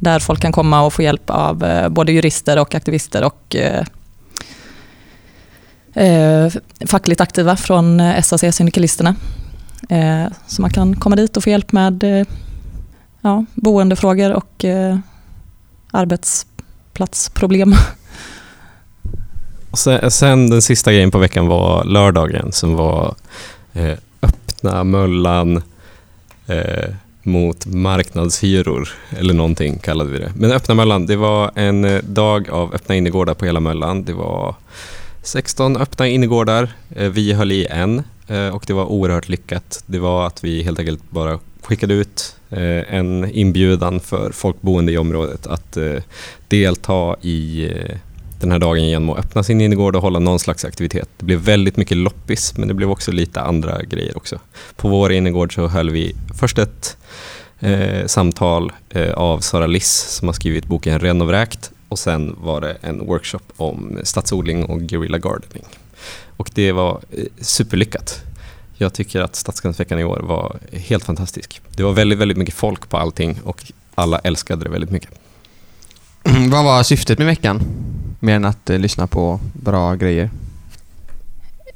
där 0.00 0.18
folk 0.18 0.40
kan 0.40 0.52
komma 0.52 0.82
och 0.82 0.92
få 0.92 1.02
hjälp 1.02 1.30
av 1.30 1.64
eh, 1.64 1.88
både 1.88 2.12
jurister 2.12 2.58
och 2.58 2.74
aktivister 2.74 3.24
och 3.24 3.56
eh, 3.56 3.84
eh 5.94 6.52
fackligt 6.86 7.20
aktiva 7.20 7.56
från 7.56 8.00
eh, 8.00 8.22
SAC, 8.22 8.56
Syndikalisterna. 8.56 9.14
Eh, 9.88 10.26
så 10.46 10.62
man 10.62 10.70
kan 10.70 10.96
komma 10.96 11.16
dit 11.16 11.36
och 11.36 11.44
få 11.44 11.50
hjälp 11.50 11.72
med 11.72 12.04
eh, 12.04 12.26
ja, 13.20 13.44
boendefrågor 13.54 14.32
och 14.32 14.64
eh, 14.64 14.98
arbetsplatsproblem. 15.90 17.74
Och 19.70 19.78
sen, 19.78 20.10
sen, 20.10 20.50
den 20.50 20.62
sista 20.62 20.92
grejen 20.92 21.10
på 21.10 21.18
veckan 21.18 21.46
var 21.46 21.84
lördagen 21.84 22.52
som 22.52 22.74
var 22.74 23.14
eh, 23.72 23.98
öppna 24.22 24.84
Möllan 24.84 25.62
eh, 26.46 26.94
mot 27.22 27.66
marknadshyror, 27.66 28.88
eller 29.18 29.34
någonting 29.34 29.78
kallade 29.78 30.10
vi 30.10 30.18
det. 30.18 30.32
Men 30.36 30.52
Öppna 30.52 30.74
Möllan, 30.74 31.06
det 31.06 31.16
var 31.16 31.50
en 31.54 31.84
eh, 31.84 32.02
dag 32.02 32.50
av 32.50 32.74
öppna 32.74 32.94
innergårdar 32.94 33.34
på 33.34 33.44
hela 33.44 33.60
Möllan. 33.60 34.04
Det 34.04 34.12
var 34.12 34.54
16 35.22 35.76
öppna 35.76 36.08
innergårdar. 36.08 36.68
Eh, 36.96 37.08
vi 37.08 37.32
höll 37.32 37.52
i 37.52 37.66
en 37.66 38.02
eh, 38.28 38.48
och 38.48 38.64
det 38.66 38.72
var 38.72 38.84
oerhört 38.84 39.28
lyckat. 39.28 39.84
Det 39.86 39.98
var 39.98 40.26
att 40.26 40.44
vi 40.44 40.62
helt 40.62 40.78
enkelt 40.78 41.10
bara 41.10 41.38
skickade 41.62 41.94
ut 41.94 42.36
en 42.88 43.30
inbjudan 43.30 44.00
för 44.00 44.32
folk 44.32 44.56
boende 44.60 44.92
i 44.92 44.98
området 44.98 45.46
att 45.46 45.78
delta 46.48 47.16
i 47.22 47.70
den 48.42 48.52
här 48.52 48.58
dagen 48.58 48.88
genom 48.88 49.10
att 49.10 49.18
öppna 49.18 49.42
sin 49.42 49.60
innergård 49.60 49.96
och 49.96 50.02
hålla 50.02 50.18
någon 50.18 50.38
slags 50.38 50.64
aktivitet. 50.64 51.08
Det 51.18 51.24
blev 51.24 51.38
väldigt 51.38 51.76
mycket 51.76 51.96
loppis, 51.96 52.56
men 52.56 52.68
det 52.68 52.74
blev 52.74 52.90
också 52.90 53.12
lite 53.12 53.40
andra 53.40 53.82
grejer 53.82 54.16
också. 54.16 54.38
På 54.76 54.88
vår 54.88 55.12
innergård 55.12 55.54
så 55.54 55.66
höll 55.66 55.90
vi 55.90 56.14
först 56.38 56.58
ett 56.58 56.96
eh, 57.60 58.06
samtal 58.06 58.72
eh, 58.90 59.12
av 59.12 59.38
Sara 59.38 59.66
Liss 59.66 59.92
som 59.92 60.28
har 60.28 60.32
skrivit 60.32 60.66
boken 60.66 61.00
Ren 61.00 61.22
och 61.22 61.28
vräkt 61.28 61.70
och 61.88 61.98
sen 61.98 62.36
var 62.40 62.60
det 62.60 62.76
en 62.80 63.06
workshop 63.06 63.42
om 63.56 63.98
stadsodling 64.02 64.64
och 64.64 64.80
guerrilla 64.80 65.18
gardening. 65.18 65.64
Och 66.36 66.50
det 66.54 66.72
var 66.72 67.00
eh, 67.10 67.24
superlyckat. 67.40 68.22
Jag 68.74 68.94
tycker 68.94 69.20
att 69.20 69.36
stadsgränsveckan 69.36 69.98
i 69.98 70.04
år 70.04 70.18
var 70.18 70.56
helt 70.72 71.04
fantastisk. 71.04 71.60
Det 71.76 71.82
var 71.82 71.92
väldigt, 71.92 72.18
väldigt 72.18 72.38
mycket 72.38 72.54
folk 72.54 72.88
på 72.88 72.96
allting 72.96 73.40
och 73.44 73.72
alla 73.94 74.18
älskade 74.18 74.64
det 74.64 74.70
väldigt 74.70 74.90
mycket. 74.90 75.10
Vad 76.50 76.64
var 76.64 76.82
syftet 76.82 77.18
med 77.18 77.26
veckan? 77.26 77.62
Mer 78.24 78.36
än 78.36 78.44
att 78.44 78.70
eh, 78.70 78.78
lyssna 78.78 79.06
på 79.06 79.40
bra 79.52 79.94
grejer? 79.94 80.30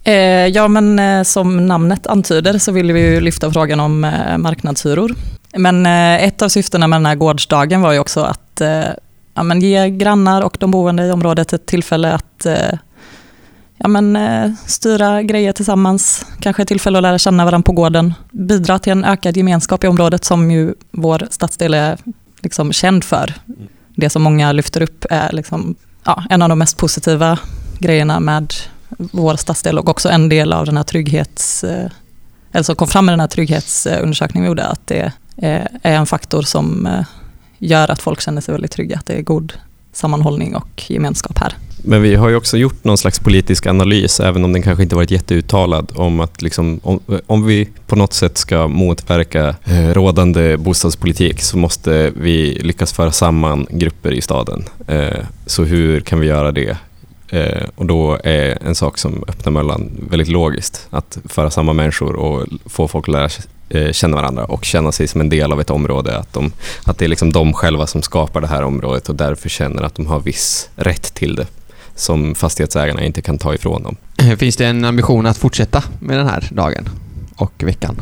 Eh, 0.05 0.47
ja, 0.47 0.69
men 0.69 0.99
eh, 0.99 1.23
som 1.23 1.67
namnet 1.67 2.07
antyder 2.07 2.59
så 2.59 2.73
vill 2.73 2.93
vi 2.93 3.01
ju 3.01 3.21
lyfta 3.21 3.53
frågan 3.53 3.81
om 3.81 4.05
eh, 4.05 4.39
marknadshyror. 4.39 5.15
Men 5.57 5.87
eh, 5.87 6.25
ett 6.25 6.43
av 6.43 6.49
syftena 6.49 6.87
med 6.87 6.97
den 6.97 7.07
här 7.07 7.15
gårdsdagen 7.15 7.81
var 7.81 7.93
ju 7.93 7.99
också 7.99 8.21
att 8.21 8.61
eh, 8.61 8.85
ja, 9.35 9.43
men 9.43 9.61
ge 9.61 9.91
grannar 9.91 10.43
och 10.43 10.57
de 10.61 10.71
boende 10.71 11.05
i 11.05 11.11
området 11.11 11.53
ett 11.53 11.67
tillfälle 11.67 12.13
att 12.13 12.47
eh, 12.47 12.79
ja, 13.77 13.89
men, 13.89 14.17
eh, 14.17 14.51
styra 14.67 15.23
grejer 15.23 15.53
tillsammans, 15.53 16.27
kanske 16.41 16.63
ett 16.63 16.69
tillfälle 16.69 16.99
att 16.99 17.03
lära 17.03 17.19
känna 17.19 17.45
varandra 17.45 17.67
på 17.67 17.73
gården, 17.73 18.15
bidra 18.31 18.79
till 18.79 18.93
en 18.93 19.05
ökad 19.05 19.37
gemenskap 19.37 19.85
i 19.85 19.87
området 19.87 20.25
som 20.25 20.51
ju 20.51 20.75
vår 20.91 21.27
stadsdel 21.31 21.75
är 21.75 21.99
liksom 22.41 22.73
känd 22.73 23.05
för. 23.05 23.35
Det 23.95 24.11
som 24.11 24.23
många 24.23 24.53
lyfter 24.53 24.83
upp 24.83 25.05
är 25.11 25.33
liksom, 25.33 25.75
ja, 26.07 26.25
en 26.31 26.43
av 26.43 26.49
de 26.49 26.59
mest 26.59 26.77
positiva 26.77 27.39
grejerna 27.79 28.21
med 28.21 28.55
vår 28.89 29.37
stadsdel 29.37 29.79
och 29.79 29.89
också 29.89 30.09
en 30.09 30.29
del 30.29 30.53
av 30.53 30.67
den 30.67 30.77
här 30.77 30.85
trygghets... 30.85 31.65
Eh, 31.65 31.91
eller 32.53 32.63
som 32.63 32.77
kom 32.77 32.89
fram 32.89 33.07
med 33.07 33.13
den 33.13 33.21
här 33.21 33.27
trygghetsundersökningen 33.27 34.43
vi 34.43 34.49
gjorde, 34.49 34.67
att 34.67 34.87
det 34.87 35.13
eh, 35.37 35.67
är 35.83 35.93
en 35.97 36.07
faktor 36.07 36.43
som 36.43 36.87
eh, 36.87 37.05
gör 37.59 37.91
att 37.91 38.03
folk 38.03 38.21
känner 38.21 38.41
sig 38.41 38.53
väldigt 38.53 38.71
trygga, 38.71 38.99
att 38.99 39.07
det 39.07 39.15
är 39.15 39.23
god 39.23 39.53
sammanhållning 39.93 40.57
och 40.57 40.91
gemenskap 40.91 41.39
här. 41.39 41.55
Men 41.89 42.03
vi 42.03 42.15
har 42.15 42.29
ju 42.29 42.37
också 42.37 42.57
gjort 42.57 42.85
någon 42.85 42.99
slags 42.99 43.19
politisk 43.19 43.67
analys, 43.67 44.21
även 44.21 44.45
om 44.45 44.53
den 44.53 44.63
kanske 44.63 44.83
inte 44.83 44.97
varit 44.97 45.11
jätteuttalad, 45.11 45.93
om 45.95 46.21
att 46.21 46.43
liksom, 46.43 46.81
om, 46.83 47.01
om 47.27 47.47
vi 47.47 47.69
på 47.87 47.97
något 47.97 48.13
sätt 48.13 48.39
ska 48.39 48.69
motverka 48.69 49.55
eh, 49.65 49.95
rådande 49.95 50.57
bostadspolitik 50.57 51.43
så 51.43 51.57
måste 51.57 52.13
vi 52.17 52.59
lyckas 52.63 52.93
föra 52.93 53.13
samman 53.13 53.67
grupper 53.71 54.13
i 54.13 54.21
staden. 54.21 54.65
Eh, 54.87 55.19
så 55.47 55.65
hur 55.65 56.01
kan 56.01 56.21
vi 56.21 56.27
göra 56.27 56.53
det? 56.53 56.77
Eh, 57.29 57.69
och 57.75 57.87
då 57.87 58.19
är 58.25 58.59
en 58.67 58.75
sak 58.75 58.99
som 58.99 59.25
öppnar 59.29 59.53
Möllan 59.53 60.07
väldigt 60.11 60.29
logiskt, 60.29 60.87
att 60.91 61.19
föra 61.25 61.51
samman 61.51 61.77
människor 61.77 62.17
och 62.17 62.47
få 62.67 62.89
folk 62.89 63.09
att 63.09 63.13
lära 63.13 63.29
sig 63.29 63.45
eh, 63.69 63.93
känna 63.93 64.17
varandra 64.17 64.45
och 64.45 64.65
känna 64.65 64.93
sig 64.93 65.09
som 65.09 65.21
en 65.21 65.29
del 65.29 65.53
av 65.53 65.61
ett 65.61 65.71
område. 65.71 66.19
Att, 66.19 66.33
de, 66.33 66.53
att 66.85 66.99
det 66.99 67.05
är 67.05 67.09
liksom 67.09 67.33
de 67.33 67.53
själva 67.53 67.87
som 67.87 68.03
skapar 68.03 68.41
det 68.41 68.47
här 68.47 68.63
området 68.63 69.09
och 69.09 69.15
därför 69.15 69.49
känner 69.49 69.83
att 69.83 69.95
de 69.95 70.07
har 70.07 70.21
viss 70.21 70.69
rätt 70.77 71.15
till 71.15 71.35
det 71.35 71.47
som 71.97 72.35
fastighetsägarna 72.35 73.05
inte 73.05 73.23
kan 73.23 73.39
ta 73.39 73.55
ifrån 73.55 73.83
dem. 73.83 73.97
Finns 74.39 74.57
det 74.57 74.67
en 74.67 74.85
ambition 74.85 75.27
att 75.27 75.39
fortsätta 75.39 75.85
med 76.01 76.19
den 76.19 76.27
här 76.27 76.49
dagen 76.51 76.89
och 77.37 77.63
veckan? 77.63 77.97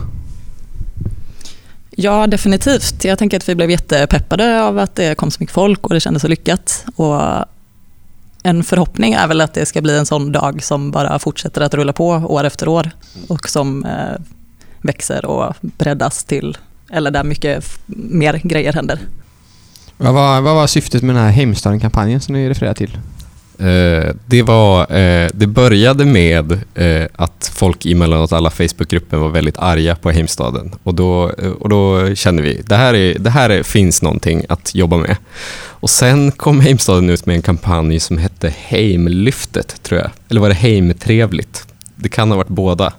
Ja, 1.90 2.26
definitivt. 2.26 3.04
Jag 3.04 3.18
tänker 3.18 3.36
att 3.36 3.48
vi 3.48 3.54
blev 3.54 3.70
jättepeppade 3.70 4.62
av 4.62 4.78
att 4.78 4.94
det 4.94 5.14
kom 5.14 5.30
så 5.30 5.36
mycket 5.40 5.54
folk 5.54 5.86
och 5.86 5.94
det 5.94 6.00
kändes 6.00 6.22
så 6.22 6.28
lyckat. 6.28 6.84
Och 6.96 7.20
en 8.42 8.64
förhoppning 8.64 9.12
är 9.12 9.26
väl 9.26 9.40
att 9.40 9.54
det 9.54 9.66
ska 9.66 9.80
bli 9.80 9.98
en 9.98 10.06
sån 10.06 10.32
dag 10.32 10.62
som 10.62 10.90
bara 10.90 11.18
fortsätter 11.18 11.60
att 11.60 11.74
rulla 11.74 11.92
på 11.92 12.08
år 12.08 12.44
efter 12.44 12.68
år 12.68 12.90
och 13.28 13.48
som 13.48 13.84
eh, 13.84 14.20
växer 14.80 15.24
och 15.24 15.54
breddas 15.60 16.24
till, 16.24 16.58
eller 16.90 17.10
där 17.10 17.24
mycket 17.24 17.64
mer 17.86 18.40
grejer 18.44 18.72
händer. 18.72 18.98
Vad 19.96 20.14
var, 20.14 20.40
vad 20.40 20.54
var 20.54 20.66
syftet 20.66 21.02
med 21.02 21.16
den 21.16 21.24
här 21.24 21.30
Heimstaden-kampanjen 21.30 22.20
som 22.20 22.34
ni 22.34 22.48
refererar 22.48 22.74
till? 22.74 22.98
Eh, 23.58 24.14
det, 24.26 24.42
var, 24.42 24.96
eh, 24.96 25.30
det 25.34 25.46
började 25.46 26.04
med 26.04 26.52
eh, 26.74 27.06
att 27.16 27.52
folk 27.54 27.86
i 27.86 27.94
mellanåt 27.94 28.32
alla 28.32 28.50
facebookgrupper 28.50 29.16
var 29.16 29.28
väldigt 29.28 29.58
arga 29.58 29.96
på 29.96 30.10
Heimstaden. 30.10 30.74
Och 30.82 30.94
då, 30.94 31.32
eh, 31.38 31.50
och 31.50 31.68
då 31.68 32.14
kände 32.14 32.42
vi 32.42 32.62
det 32.66 32.76
här, 32.76 32.94
är, 32.94 33.18
det 33.18 33.30
här 33.30 33.50
är, 33.50 33.62
finns 33.62 34.02
någonting 34.02 34.44
att 34.48 34.74
jobba 34.74 34.96
med. 34.96 35.16
Och 35.56 35.90
sen 35.90 36.32
kom 36.32 36.60
Heimstaden 36.60 37.10
ut 37.10 37.26
med 37.26 37.36
en 37.36 37.42
kampanj 37.42 38.00
som 38.00 38.18
hette 38.18 38.54
Heimlyftet, 38.56 39.82
tror 39.82 40.00
jag. 40.00 40.10
Eller 40.28 40.40
var 40.40 40.48
det 40.48 40.54
Heimtrevligt? 40.54 41.66
Det 41.96 42.08
kan 42.08 42.30
ha 42.30 42.36
varit 42.36 42.48
båda. 42.48 42.92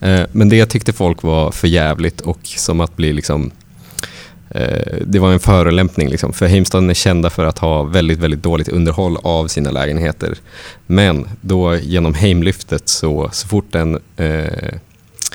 Eh, 0.00 0.22
men 0.32 0.48
det 0.48 0.66
tyckte 0.66 0.92
folk 0.92 1.22
var 1.22 1.50
för 1.50 1.68
jävligt 1.68 2.20
och 2.20 2.40
som 2.42 2.80
att 2.80 2.96
bli 2.96 3.12
liksom 3.12 3.50
Eh, 3.50 3.59
Eh, 4.50 4.96
det 5.06 5.18
var 5.18 5.32
en 5.32 5.40
förolämpning. 5.40 6.08
Liksom. 6.08 6.32
För 6.32 6.46
Heimstaden 6.46 6.90
är 6.90 6.94
kända 6.94 7.30
för 7.30 7.44
att 7.44 7.58
ha 7.58 7.82
väldigt, 7.82 8.18
väldigt 8.18 8.42
dåligt 8.42 8.68
underhåll 8.68 9.16
av 9.22 9.48
sina 9.48 9.70
lägenheter. 9.70 10.34
Men 10.86 11.28
då 11.40 11.76
genom 11.76 12.14
Heimlyftet 12.14 12.88
så, 12.88 13.28
så 13.32 13.48
fort 13.48 13.74
en, 13.74 13.98
eh, 14.16 14.74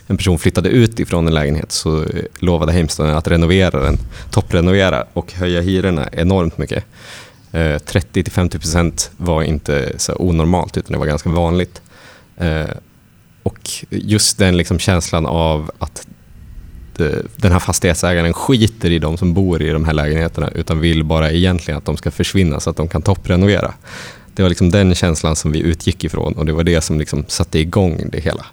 en 0.07 0.17
person 0.17 0.39
flyttade 0.39 0.69
ut 0.69 0.99
ifrån 0.99 1.27
en 1.27 1.33
lägenhet 1.33 1.71
så 1.71 2.01
eh, 2.01 2.07
lovade 2.39 2.71
Heimstaden 2.71 3.15
att 3.15 3.27
renovera 3.27 3.79
den, 3.79 3.97
topprenovera 4.31 5.05
och 5.13 5.33
höja 5.33 5.61
hyrorna 5.61 6.09
enormt 6.11 6.57
mycket. 6.57 6.83
Eh, 7.51 7.57
30-50% 7.59 9.09
var 9.17 9.43
inte 9.43 9.93
så 9.97 10.15
onormalt 10.15 10.77
utan 10.77 10.91
det 10.91 10.99
var 10.99 11.05
ganska 11.05 11.29
vanligt. 11.29 11.81
Eh, 12.37 12.69
och 13.43 13.69
just 13.89 14.37
den 14.37 14.57
liksom 14.57 14.79
känslan 14.79 15.25
av 15.25 15.71
att 15.79 16.07
den 17.35 17.51
här 17.51 17.59
fastighetsägaren 17.59 18.33
skiter 18.33 18.91
i 18.91 18.99
de 18.99 19.17
som 19.17 19.33
bor 19.33 19.61
i 19.61 19.69
de 19.69 19.85
här 19.85 19.93
lägenheterna 19.93 20.49
utan 20.49 20.79
vill 20.79 21.03
bara 21.03 21.31
egentligen 21.31 21.77
att 21.77 21.85
de 21.85 21.97
ska 21.97 22.11
försvinna 22.11 22.59
så 22.59 22.69
att 22.69 22.77
de 22.77 22.87
kan 22.87 23.01
topprenovera. 23.01 23.73
Det 24.33 24.41
var 24.41 24.49
liksom 24.49 24.71
den 24.71 24.95
känslan 24.95 25.35
som 25.35 25.51
vi 25.51 25.59
utgick 25.59 26.03
ifrån 26.03 26.33
och 26.33 26.45
det 26.45 26.53
var 26.53 26.63
det 26.63 26.81
som 26.81 26.99
liksom 26.99 27.25
satte 27.27 27.59
igång 27.59 28.09
det 28.11 28.19
hela. 28.19 28.45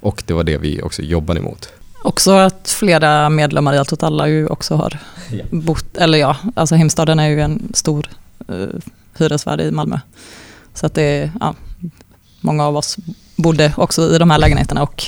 Och 0.00 0.22
det 0.26 0.34
var 0.34 0.44
det 0.44 0.58
vi 0.58 0.82
också 0.82 1.02
jobbade 1.02 1.40
emot. 1.40 1.68
Också 2.02 2.30
att 2.32 2.70
flera 2.78 3.28
medlemmar 3.28 3.74
i 3.74 3.78
Allt 3.78 4.28
ju 4.28 4.46
också 4.46 4.74
har 4.74 4.98
Ja. 5.30 5.44
bott, 5.50 5.96
eller 5.96 6.18
ja, 6.18 6.36
alltså 6.54 6.74
Heimstaden 6.74 7.18
är 7.18 7.28
ju 7.28 7.40
en 7.40 7.68
stor 7.74 8.08
uh, 8.50 8.66
hyresvärd 9.18 9.60
i 9.60 9.70
Malmö. 9.70 10.00
Så 10.74 10.86
att 10.86 10.94
det 10.94 11.30
ja, 11.40 11.54
många 12.40 12.66
av 12.66 12.76
oss 12.76 12.96
bodde 13.36 13.72
också 13.76 14.14
i 14.14 14.18
de 14.18 14.30
här 14.30 14.38
lägenheterna 14.38 14.82
och 14.82 15.04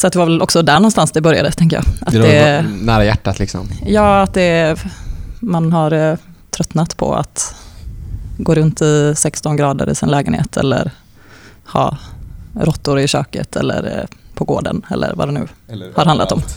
så 0.00 0.06
att 0.06 0.12
det 0.12 0.18
var 0.18 0.26
väl 0.26 0.42
också 0.42 0.62
där 0.62 0.74
någonstans 0.74 1.12
det 1.12 1.20
började, 1.20 1.52
tänker 1.52 1.76
jag. 1.76 1.84
Att 2.00 2.12
det 2.12 2.18
det, 2.18 2.64
nära 2.82 3.04
hjärtat 3.04 3.38
liksom. 3.38 3.68
ja, 3.86 4.22
att 4.22 4.34
det, 4.34 4.78
man 5.40 5.72
har 5.72 5.92
eh, 5.92 6.16
tröttnat 6.50 6.96
på 6.96 7.14
att 7.14 7.54
gå 8.38 8.54
runt 8.54 8.82
i 8.82 9.14
16 9.16 9.56
grader 9.56 9.90
i 9.90 9.94
sin 9.94 10.08
lägenhet 10.08 10.56
eller 10.56 10.90
ha 11.64 11.96
råttor 12.54 13.00
i 13.00 13.08
köket 13.08 13.56
eller 13.56 13.98
eh, 13.98 14.04
på 14.34 14.44
gården 14.44 14.82
eller 14.90 15.14
vad 15.14 15.28
det 15.28 15.32
nu 15.32 15.48
har 15.94 16.04
handlat 16.04 16.32
om. 16.32 16.42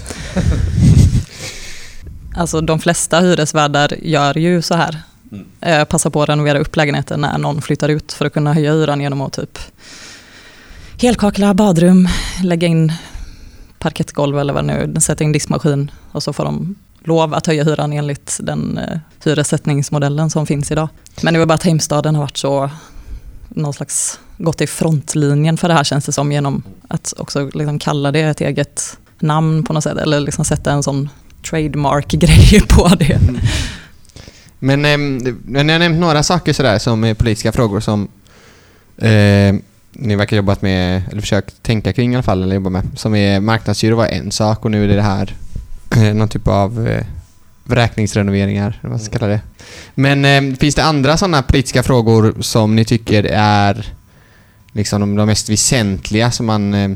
Alltså 2.36 2.62
de 2.62 2.80
flesta 2.80 3.20
hyresvärdar 3.20 3.94
gör 4.02 4.38
ju 4.38 4.62
så 4.62 4.76
här. 4.76 5.02
Mm. 5.32 5.46
Eh, 5.62 5.86
passar 5.86 6.10
på 6.10 6.24
att 6.24 6.30
renovera 6.30 6.60
upp 6.60 6.76
lägenheten 6.76 7.22
när 7.22 7.38
någon 7.38 7.62
flyttar 7.62 7.90
ut 7.90 8.14
för 8.14 8.26
att 8.26 8.34
kunna 8.34 8.54
höja 8.54 8.74
hyran 8.74 9.02
genom 9.02 9.22
att 9.22 9.34
typ 9.34 9.60
helkakla 11.02 11.54
badrum, 11.54 12.08
lägga 12.44 12.68
in 12.68 12.94
parkettgolv 13.84 14.40
eller 14.40 14.54
vad 14.54 14.68
det 14.68 14.88
nu 14.88 15.02
sätta 15.02 15.24
in 15.24 15.32
diskmaskin 15.32 15.92
och 16.12 16.24
så 16.24 16.34
får 16.34 16.46
de 16.46 16.76
lov 17.04 17.34
att 17.34 17.48
höja 17.48 17.64
hyran 17.64 17.94
enligt 17.94 18.40
den 18.42 18.78
eh, 18.78 19.00
hyressättningsmodellen 19.24 20.30
som 20.30 20.46
finns 20.46 20.72
idag. 20.72 20.90
Men 21.22 21.34
det 21.34 21.40
var 21.40 21.46
bara 21.46 21.54
att 21.54 21.64
Heimstaden 21.64 22.16
har 22.16 22.22
varit 22.22 22.38
så 22.38 22.70
någon 23.50 23.74
slags 23.74 24.20
gått 24.38 24.62
i 24.62 24.68
frontlinjen 24.68 25.58
för 25.58 25.68
det 25.68 25.74
här 25.74 25.84
känns 25.84 26.06
det 26.06 26.12
som 26.12 26.32
genom 26.32 26.64
att 26.88 27.14
också 27.18 27.46
liksom 27.46 27.80
kalla 27.80 28.12
det 28.12 28.22
ett 28.22 28.42
eget 28.42 28.98
namn 29.20 29.64
på 29.64 29.74
något 29.74 29.84
sätt 29.84 29.98
eller 29.98 30.20
liksom 30.20 30.46
sätta 30.46 30.72
en 30.72 30.84
sån 30.84 31.10
trademark-grej 31.50 32.62
på 32.70 32.88
det. 32.88 33.20
Men, 34.60 34.86
eh, 34.86 34.98
ni 35.46 35.72
har 35.72 35.80
nämnt 35.80 36.00
några 36.00 36.24
saker 36.24 36.54
sådär 36.54 36.80
som 36.80 37.04
är 37.04 37.14
politiska 37.14 37.52
frågor 37.52 37.80
som 37.80 38.08
eh, 38.98 39.56
ni 39.94 40.16
verkar 40.16 40.38
jobbat 40.38 40.62
med, 40.62 41.04
eller 41.12 41.22
försökt 41.22 41.64
tänka 41.64 41.94
kring 41.94 42.12
i 42.14 42.16
alla 42.16 42.24
fall, 42.24 42.44
eller 42.44 42.56
jobba 42.56 42.70
med. 42.70 42.84
Som 42.96 43.16
är 43.16 43.40
marknadshyror 43.40 43.96
var 43.96 44.08
en 44.08 44.32
sak 44.32 44.66
och 44.66 44.72
nu 44.72 44.84
är 44.84 44.88
det 44.88 44.96
det 44.96 45.02
här, 45.02 45.36
eh, 45.96 46.14
någon 46.14 46.30
typ 46.30 46.48
av 46.48 46.88
eh, 46.88 47.06
vräkningsrenoveringar, 47.64 48.68
eller 48.68 48.80
vad 48.82 48.92
man 48.92 49.00
ska 49.00 49.20
kalla 49.20 49.32
det. 49.32 49.42
Men 49.96 50.26
eh, 50.26 50.58
finns 50.58 50.76
det 50.76 50.84
andra 50.84 51.18
sådana 51.18 51.42
politiska 51.42 51.84
frågor 51.84 52.36
som 52.42 52.76
ni 52.76 52.86
tycker 52.86 53.24
är 53.34 53.94
liksom 54.72 55.02
de, 55.02 55.16
de 55.16 55.26
mest 55.26 55.50
väsentliga 55.50 56.32
som 56.32 56.46
man 56.46 56.74
eh, 56.74 56.92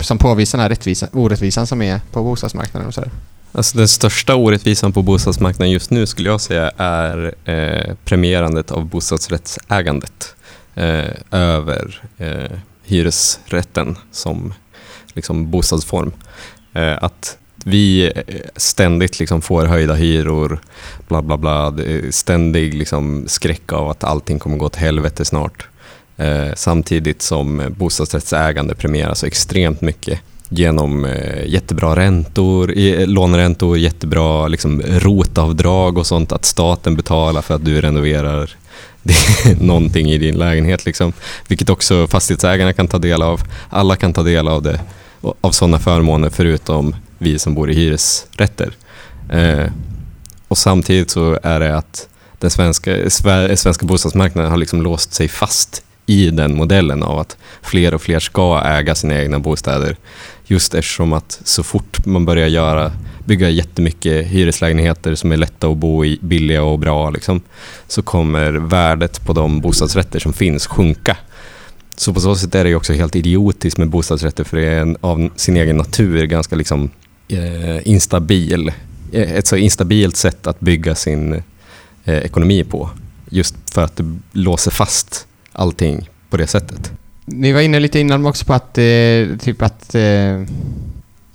som 0.00 0.18
påvisar 0.18 0.58
den 0.58 0.62
här 0.62 0.68
rättvisa, 0.68 1.08
orättvisan 1.12 1.66
som 1.66 1.82
är 1.82 2.00
på 2.12 2.22
bostadsmarknaden 2.22 2.88
och 2.88 2.94
sådär? 2.94 3.10
Alltså 3.52 3.78
den 3.78 3.88
största 3.88 4.34
orättvisan 4.34 4.92
på 4.92 5.02
bostadsmarknaden 5.02 5.70
just 5.70 5.90
nu 5.90 6.06
skulle 6.06 6.28
jag 6.28 6.40
säga 6.40 6.70
är 6.76 7.34
eh, 7.44 7.94
premierandet 8.04 8.70
av 8.70 8.84
bostadsrättsägandet 8.84 10.34
Eh, 10.74 11.10
över 11.30 12.02
eh, 12.18 12.58
hyresrätten 12.84 13.96
som 14.10 14.54
liksom, 15.14 15.50
bostadsform. 15.50 16.12
Eh, 16.72 17.04
att 17.04 17.38
vi 17.64 18.12
eh, 18.26 18.36
ständigt 18.56 19.20
liksom 19.20 19.42
får 19.42 19.66
höjda 19.66 19.94
hyror, 19.94 20.60
bla 21.08 21.22
bla 21.22 21.36
bla, 21.36 21.74
ständig 22.10 22.74
liksom 22.74 23.24
skräck 23.28 23.72
av 23.72 23.88
att 23.88 24.04
allting 24.04 24.38
kommer 24.38 24.56
gå 24.56 24.66
åt 24.66 24.76
helvete 24.76 25.24
snart. 25.24 25.68
Eh, 26.16 26.54
samtidigt 26.56 27.22
som 27.22 27.74
bostadsrättsägande 27.78 28.74
premieras 28.74 29.24
extremt 29.24 29.80
mycket 29.80 30.20
genom 30.48 31.04
eh, 31.04 31.46
jättebra 31.46 31.96
räntor, 31.96 32.78
eh, 32.78 33.06
låneräntor, 33.06 33.78
jättebra 33.78 34.48
liksom, 34.48 34.82
rotavdrag 34.82 35.98
och 35.98 36.06
sånt, 36.06 36.32
att 36.32 36.44
staten 36.44 36.96
betalar 36.96 37.42
för 37.42 37.54
att 37.54 37.64
du 37.64 37.80
renoverar 37.80 38.56
någonting 39.60 40.10
i 40.10 40.18
din 40.18 40.38
lägenhet. 40.38 40.86
Liksom. 40.86 41.12
Vilket 41.48 41.70
också 41.70 42.06
fastighetsägarna 42.06 42.72
kan 42.72 42.88
ta 42.88 42.98
del 42.98 43.22
av. 43.22 43.40
Alla 43.70 43.96
kan 43.96 44.12
ta 44.12 44.22
del 44.22 44.48
av 44.48 44.62
det, 44.62 44.80
av 45.40 45.50
sådana 45.50 45.78
förmåner 45.78 46.30
förutom 46.30 46.96
vi 47.18 47.38
som 47.38 47.54
bor 47.54 47.70
i 47.70 47.74
hyresrätter. 47.74 48.72
Eh, 49.30 49.66
och 50.48 50.58
samtidigt 50.58 51.10
så 51.10 51.38
är 51.42 51.60
det 51.60 51.76
att 51.76 52.08
den 52.38 52.50
svenska, 52.50 53.10
svenska 53.56 53.86
bostadsmarknaden 53.86 54.50
har 54.50 54.58
liksom 54.58 54.82
låst 54.82 55.12
sig 55.12 55.28
fast 55.28 55.82
i 56.06 56.30
den 56.30 56.56
modellen 56.56 57.02
av 57.02 57.18
att 57.18 57.36
fler 57.62 57.94
och 57.94 58.02
fler 58.02 58.20
ska 58.20 58.62
äga 58.64 58.94
sina 58.94 59.18
egna 59.18 59.38
bostäder. 59.38 59.96
Just 60.46 60.74
eftersom 60.74 61.12
att 61.12 61.40
så 61.44 61.62
fort 61.62 62.06
man 62.06 62.24
börjar 62.24 62.48
göra, 62.48 62.92
bygga 63.24 63.48
jättemycket 63.48 64.26
hyreslägenheter 64.26 65.14
som 65.14 65.32
är 65.32 65.36
lätta 65.36 65.68
att 65.68 65.76
bo 65.76 66.04
i, 66.04 66.18
billiga 66.22 66.62
och 66.62 66.78
bra, 66.78 67.10
liksom, 67.10 67.40
så 67.88 68.02
kommer 68.02 68.52
värdet 68.52 69.26
på 69.26 69.32
de 69.32 69.60
bostadsrätter 69.60 70.18
som 70.18 70.32
finns 70.32 70.66
sjunka. 70.66 71.16
Så 71.96 72.14
på 72.14 72.20
så 72.20 72.34
sätt 72.34 72.54
är 72.54 72.64
det 72.64 72.74
också 72.74 72.92
helt 72.92 73.16
idiotiskt 73.16 73.78
med 73.78 73.88
bostadsrätter 73.88 74.44
för 74.44 74.56
det 74.56 74.66
är 74.66 74.80
en, 74.80 74.96
av 75.00 75.30
sin 75.36 75.56
egen 75.56 75.76
natur 75.76 76.26
ganska 76.26 76.56
liksom, 76.56 76.90
eh, 77.28 77.88
instabil. 77.88 78.72
Eh, 79.12 79.32
ett 79.32 79.46
så 79.46 79.56
instabilt 79.56 80.16
sätt 80.16 80.46
att 80.46 80.60
bygga 80.60 80.94
sin 80.94 81.42
eh, 82.04 82.18
ekonomi 82.18 82.64
på. 82.64 82.90
Just 83.30 83.54
för 83.74 83.84
att 83.84 83.96
det 83.96 84.18
låser 84.32 84.70
fast 84.70 85.26
allting 85.52 86.08
på 86.30 86.36
det 86.36 86.46
sättet. 86.46 86.92
Ni 87.24 87.52
var 87.52 87.60
inne 87.60 87.80
lite 87.80 88.00
innan 88.00 88.26
också 88.26 88.44
på 88.44 88.54
att, 88.54 88.78
eh, 88.78 89.38
typ 89.40 89.62
att, 89.62 89.94
eh, 89.94 90.40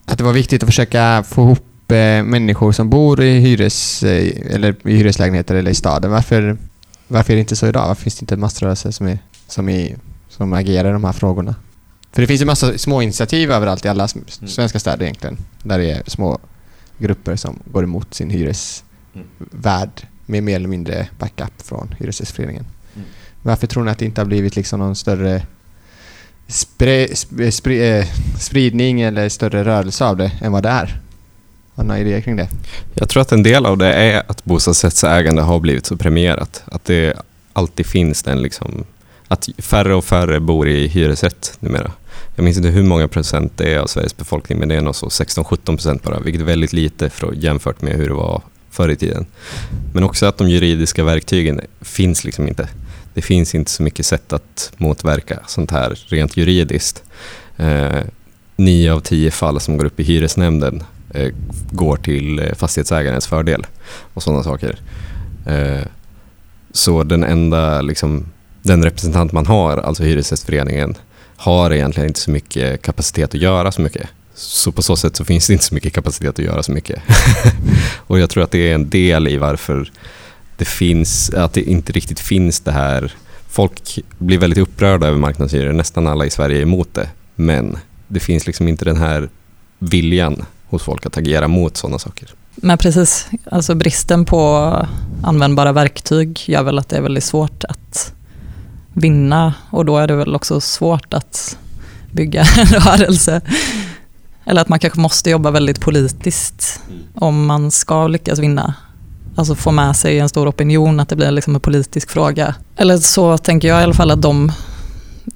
att 0.05 0.17
det 0.17 0.23
var 0.23 0.33
viktigt 0.33 0.63
att 0.63 0.69
försöka 0.69 1.23
få 1.23 1.41
ihop 1.41 1.65
eh, 1.91 2.23
människor 2.23 2.71
som 2.71 2.89
bor 2.89 3.23
i, 3.23 3.39
hyres, 3.39 4.03
eh, 4.03 4.53
eller 4.55 4.75
i 4.87 4.95
hyreslägenheter 4.95 5.55
eller 5.55 5.71
i 5.71 5.75
staden. 5.75 6.11
Varför, 6.11 6.57
varför 7.07 7.33
är 7.33 7.35
det 7.35 7.39
inte 7.39 7.55
så 7.55 7.67
idag? 7.67 7.87
Varför 7.87 8.01
finns 8.01 8.15
det 8.15 8.23
inte 8.23 8.37
massrörelser 8.37 8.91
som, 8.91 9.07
är, 9.07 9.19
som, 9.47 9.69
är, 9.69 9.95
som 10.29 10.53
agerar 10.53 10.89
i 10.89 10.93
de 10.93 11.03
här 11.03 11.13
frågorna? 11.13 11.55
För 12.11 12.21
det 12.21 12.27
finns 12.27 12.41
ju 12.41 12.45
massa 12.45 12.77
små 12.77 13.01
initiativ 13.01 13.51
överallt 13.51 13.85
i 13.85 13.87
alla 13.87 14.07
mm. 14.15 14.25
svenska 14.47 14.79
städer 14.79 15.03
egentligen. 15.03 15.37
Där 15.63 15.79
det 15.79 15.91
är 15.91 16.03
små 16.07 16.39
grupper 16.97 17.35
som 17.35 17.59
går 17.65 17.83
emot 17.83 18.13
sin 18.13 18.29
hyresvärd 18.29 20.01
mm. 20.01 20.11
med 20.25 20.43
mer 20.43 20.55
eller 20.55 20.67
mindre 20.67 21.07
backup 21.19 21.61
från 21.63 21.95
Hyresgästföreningen. 21.99 22.65
Mm. 22.95 23.07
Varför 23.41 23.67
tror 23.67 23.83
ni 23.83 23.91
att 23.91 23.99
det 23.99 24.05
inte 24.05 24.21
har 24.21 24.25
blivit 24.25 24.55
liksom 24.55 24.79
någon 24.79 24.95
större 24.95 25.41
spre, 26.47 27.15
spre, 27.51 27.99
eh, 27.99 28.07
spridning 28.39 29.01
eller 29.01 29.29
större 29.29 29.63
rörelse 29.63 30.05
av 30.05 30.17
det 30.17 30.31
än 30.41 30.51
vad 30.51 30.63
det 30.63 30.69
är? 30.69 31.01
Har 31.75 31.83
du 31.83 31.87
några 31.87 31.99
idéer 31.99 32.21
kring 32.21 32.35
det? 32.35 32.49
Jag 32.93 33.09
tror 33.09 33.21
att 33.21 33.31
en 33.31 33.43
del 33.43 33.65
av 33.65 33.77
det 33.77 33.93
är 33.93 34.23
att 34.27 34.45
bostadsrättsägande 34.45 35.41
har 35.41 35.59
blivit 35.59 35.85
så 35.85 35.97
premierat. 35.97 36.63
Att 36.65 36.85
det 36.85 37.13
alltid 37.53 37.85
finns 37.85 38.23
den 38.23 38.41
liksom... 38.41 38.83
Att 39.27 39.49
färre 39.57 39.95
och 39.95 40.05
färre 40.05 40.39
bor 40.39 40.67
i 40.67 40.87
hyresrätt 40.87 41.57
numera. 41.59 41.91
Jag 42.35 42.43
minns 42.43 42.57
inte 42.57 42.69
hur 42.69 42.83
många 42.83 43.07
procent 43.07 43.53
det 43.55 43.73
är 43.73 43.79
av 43.79 43.87
Sveriges 43.87 44.17
befolkning, 44.17 44.59
men 44.59 44.69
det 44.69 44.75
är 44.75 44.81
nog 44.81 44.95
så 44.95 45.07
16-17 45.07 45.65
procent 45.65 46.03
bara, 46.03 46.19
vilket 46.19 46.41
är 46.41 46.45
väldigt 46.45 46.73
lite 46.73 47.09
för, 47.09 47.33
jämfört 47.33 47.81
med 47.81 47.93
hur 47.93 48.07
det 48.07 48.13
var 48.13 48.41
förr 48.71 48.89
i 48.89 48.95
tiden. 48.95 49.25
Men 49.93 50.03
också 50.03 50.25
att 50.25 50.37
de 50.37 50.49
juridiska 50.49 51.03
verktygen 51.03 51.61
finns 51.81 52.23
liksom 52.23 52.47
inte. 52.47 52.69
Det 53.13 53.21
finns 53.21 53.55
inte 53.55 53.71
så 53.71 53.83
mycket 53.83 54.05
sätt 54.05 54.33
att 54.33 54.71
motverka 54.77 55.39
sånt 55.47 55.71
här 55.71 55.99
rent 56.07 56.37
juridiskt. 56.37 57.03
Eh, 57.57 58.01
nio 58.55 58.93
av 58.93 58.99
tio 58.99 59.31
fall 59.31 59.59
som 59.59 59.77
går 59.77 59.85
upp 59.85 59.99
i 59.99 60.03
hyresnämnden 60.03 60.83
Eh, 61.15 61.31
går 61.71 61.97
till 61.97 62.39
eh, 62.39 62.53
fastighetsägarens 62.53 63.27
fördel 63.27 63.67
och 64.13 64.23
sådana 64.23 64.43
saker. 64.43 64.79
Eh, 65.45 65.85
så 66.71 67.03
den 67.03 67.23
enda 67.23 67.81
liksom, 67.81 68.25
den 68.61 68.83
representant 68.83 69.31
man 69.31 69.45
har, 69.45 69.77
alltså 69.77 70.03
Hyresgästföreningen, 70.03 70.95
har 71.35 71.73
egentligen 71.73 72.07
inte 72.07 72.19
så 72.19 72.31
mycket 72.31 72.81
kapacitet 72.81 73.35
att 73.35 73.41
göra 73.41 73.71
så 73.71 73.81
mycket. 73.81 74.07
Så 74.33 74.71
på 74.71 74.81
så 74.81 74.95
sätt 74.95 75.15
så 75.15 75.25
finns 75.25 75.47
det 75.47 75.53
inte 75.53 75.65
så 75.65 75.75
mycket 75.75 75.93
kapacitet 75.93 76.39
att 76.39 76.45
göra 76.45 76.63
så 76.63 76.71
mycket. 76.71 77.01
och 77.97 78.19
jag 78.19 78.29
tror 78.29 78.43
att 78.43 78.51
det 78.51 78.69
är 78.71 78.75
en 78.75 78.89
del 78.89 79.27
i 79.27 79.37
varför 79.37 79.91
det 80.57 80.65
finns, 80.65 81.29
att 81.29 81.53
det 81.53 81.61
inte 81.61 81.93
riktigt 81.93 82.19
finns 82.19 82.59
det 82.59 82.71
här. 82.71 83.13
Folk 83.49 83.99
blir 84.17 84.37
väldigt 84.37 84.59
upprörda 84.59 85.07
över 85.07 85.17
marknadshyror, 85.17 85.73
nästan 85.73 86.07
alla 86.07 86.25
i 86.25 86.29
Sverige 86.29 86.57
är 86.57 86.61
emot 86.61 86.93
det. 86.93 87.09
Men 87.35 87.77
det 88.07 88.19
finns 88.19 88.47
liksom 88.47 88.67
inte 88.67 88.85
den 88.85 88.97
här 88.97 89.29
viljan 89.79 90.45
hos 90.75 90.83
folk 90.83 91.05
att 91.05 91.17
agera 91.17 91.47
mot 91.47 91.77
sådana 91.77 91.99
saker. 91.99 92.29
Men 92.55 92.77
precis, 92.77 93.27
alltså 93.51 93.75
bristen 93.75 94.25
på 94.25 94.71
användbara 95.23 95.71
verktyg 95.71 96.43
gör 96.45 96.63
väl 96.63 96.79
att 96.79 96.89
det 96.89 96.97
är 96.97 97.01
väldigt 97.01 97.23
svårt 97.23 97.63
att 97.63 98.13
vinna 98.93 99.53
och 99.69 99.85
då 99.85 99.97
är 99.97 100.07
det 100.07 100.15
väl 100.15 100.35
också 100.35 100.61
svårt 100.61 101.13
att 101.13 101.57
bygga 102.11 102.41
en 102.57 102.65
rörelse. 102.65 103.41
Eller 104.45 104.61
att 104.61 104.69
man 104.69 104.79
kanske 104.79 104.99
måste 104.99 105.29
jobba 105.29 105.51
väldigt 105.51 105.81
politiskt 105.81 106.81
om 107.15 107.45
man 107.45 107.71
ska 107.71 108.07
lyckas 108.07 108.39
vinna. 108.39 108.73
Alltså 109.35 109.55
få 109.55 109.71
med 109.71 109.95
sig 109.95 110.19
en 110.19 110.29
stor 110.29 110.49
opinion, 110.49 110.99
att 110.99 111.09
det 111.09 111.15
blir 111.15 111.31
liksom 111.31 111.55
en 111.55 111.61
politisk 111.61 112.09
fråga. 112.09 112.55
Eller 112.75 112.97
så 112.97 113.37
tänker 113.37 113.67
jag 113.67 113.81
i 113.81 113.83
alla 113.83 113.93
fall 113.93 114.11
att 114.11 114.21
de 114.21 114.51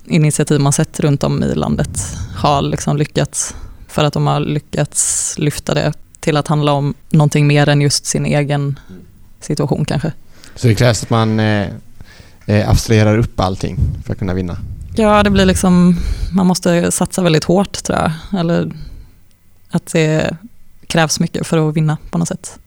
initiativ 0.06 0.60
man 0.60 0.73
sett 0.73 0.99
runt 0.99 1.23
om 1.23 1.43
i 1.43 1.56
landet 1.56 2.17
har 2.36 2.62
liksom 2.62 2.97
lyckats. 2.97 3.56
För 3.89 4.04
att 4.04 4.13
de 4.13 4.28
har 4.28 4.39
lyckats 4.39 5.36
lyfta 5.38 5.73
det 5.73 5.93
till 6.19 6.38
att 6.38 6.47
handla 6.47 6.71
om 6.71 6.93
någonting 7.10 7.47
mer 7.47 7.69
än 7.69 7.82
just 7.82 8.06
sin 8.06 8.25
egen 8.25 8.80
situation 9.39 9.86
kanske. 9.86 10.12
Så 10.56 10.67
det 10.67 10.75
krävs 10.75 11.04
att 11.04 11.10
man 11.10 11.39
eh, 11.39 11.67
eh, 12.45 12.69
abstraherar 12.69 13.17
upp 13.17 13.39
allting 13.39 13.78
för 14.06 14.13
att 14.13 14.19
kunna 14.19 14.34
vinna? 14.34 14.58
Ja, 14.95 15.23
det 15.23 15.30
blir 15.30 15.45
liksom, 15.45 15.97
man 16.32 16.47
måste 16.47 16.91
satsa 16.91 17.21
väldigt 17.21 17.43
hårt 17.43 17.84
tror 17.84 17.97
jag. 17.99 18.39
Eller 18.39 18.71
att 19.71 19.93
det 19.93 20.38
krävs 20.88 21.19
mycket 21.19 21.47
för 21.47 21.69
att 21.69 21.75
vinna 21.75 21.97
på 22.10 22.17
något 22.17 22.28
sätt. 22.28 22.60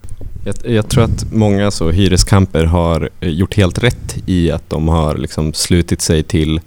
Jag, 0.44 0.54
jag 0.64 0.88
tror 0.88 1.04
att 1.04 1.32
många 1.32 1.70
så 1.70 1.90
hyreskamper 1.90 2.64
har 2.64 3.10
gjort 3.20 3.54
helt 3.54 3.78
rätt 3.78 4.16
i 4.26 4.50
att 4.50 4.70
de 4.70 4.88
har 4.88 5.16
liksom 5.16 5.52
slutit 5.52 6.00
sig 6.00 6.22
till 6.22 6.60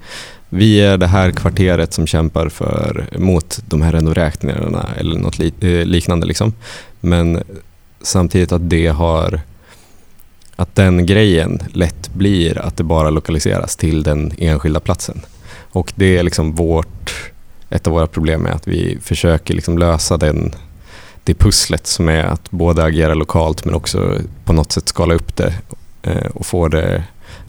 vi 0.56 0.82
är 0.82 0.98
det 0.98 1.08
här 1.08 1.32
kvarteret 1.32 1.94
som 1.94 2.08
kämpar 2.08 2.50
för, 2.50 3.08
mot 3.18 3.60
de 3.68 3.82
här 3.82 3.92
renoräkningarna 3.92 4.90
eller 4.98 5.20
något 5.20 5.40
li, 5.40 5.54
eh, 5.60 5.86
liknande. 5.86 6.26
Liksom. 6.26 6.54
Men 7.00 7.44
samtidigt 8.02 8.52
att 8.52 8.70
det 8.70 8.88
har 8.88 9.42
att 10.56 10.76
den 10.76 11.06
grejen 11.06 11.60
lätt 11.74 12.14
blir 12.14 12.58
att 12.58 12.78
det 12.78 12.84
bara 12.84 13.10
lokaliseras 13.10 13.76
till 13.76 14.04
den 14.04 14.32
enskilda 14.38 14.80
platsen. 14.80 15.22
Och 15.72 15.94
det 15.96 16.18
är 16.18 16.24
liksom 16.24 16.56
vårt, 16.56 17.32
ett 17.70 17.88
av 17.88 17.94
våra 17.94 18.08
problem 18.08 18.46
är 18.46 18.52
att 18.52 18.68
vi 18.68 18.98
försöker 19.02 19.54
liksom 19.54 19.78
lösa 19.78 20.18
den, 20.18 20.56
det 21.24 21.34
pusslet 21.34 21.88
som 21.88 22.10
är 22.10 22.24
att 22.24 22.52
både 22.52 22.84
agera 22.84 23.14
lokalt 23.14 23.66
men 23.66 23.74
också 23.74 24.18
på 24.46 24.54
något 24.54 24.72
sätt 24.72 24.90
skala 24.90 25.14
upp 25.14 25.36
det 25.36 25.54
eh, 26.04 26.28
och 26.34 26.46
få 26.46 26.68
det 26.68 27.04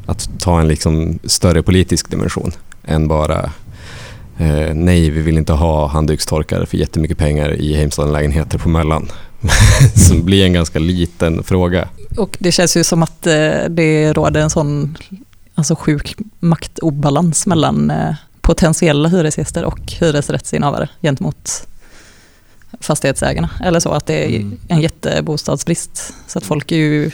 att 0.06 0.30
ta 0.38 0.60
en 0.60 0.68
liksom 0.68 1.18
större 1.24 1.62
politisk 1.62 2.10
dimension 2.10 2.52
än 2.86 3.08
bara 3.08 3.52
eh, 4.38 4.74
nej, 4.74 5.10
vi 5.10 5.20
vill 5.20 5.38
inte 5.38 5.52
ha 5.52 5.86
handdukstorkare 5.86 6.66
för 6.66 6.76
jättemycket 6.76 7.18
pengar 7.18 7.52
i 7.52 7.74
Heimstaden-lägenheter 7.74 8.58
på 8.58 8.68
Möllan. 8.68 9.08
som 10.08 10.24
blir 10.24 10.44
en 10.44 10.52
ganska 10.52 10.78
liten 10.78 11.42
fråga. 11.42 11.88
Och 12.16 12.36
det 12.40 12.52
känns 12.52 12.76
ju 12.76 12.84
som 12.84 13.02
att 13.02 13.26
eh, 13.26 13.64
det 13.68 14.12
råder 14.12 14.40
en 14.40 14.50
sån 14.50 14.96
alltså 15.54 15.76
sjuk 15.76 16.16
maktobalans 16.40 17.46
mellan 17.46 17.90
eh, 17.90 18.14
potentiella 18.40 19.08
hyresgäster 19.08 19.64
och 19.64 19.92
hyresrättsinnehavare 20.00 20.88
gentemot 21.02 21.66
fastighetsägarna. 22.80 23.50
Eller 23.64 23.80
så 23.80 23.90
att 23.90 24.06
det 24.06 24.24
är 24.24 24.40
mm. 24.40 24.58
en 24.68 24.80
jättebostadsbrist. 24.80 26.14
Så 26.26 26.38
att 26.38 26.44
folk 26.44 26.72
är 26.72 26.76
ju... 26.76 27.10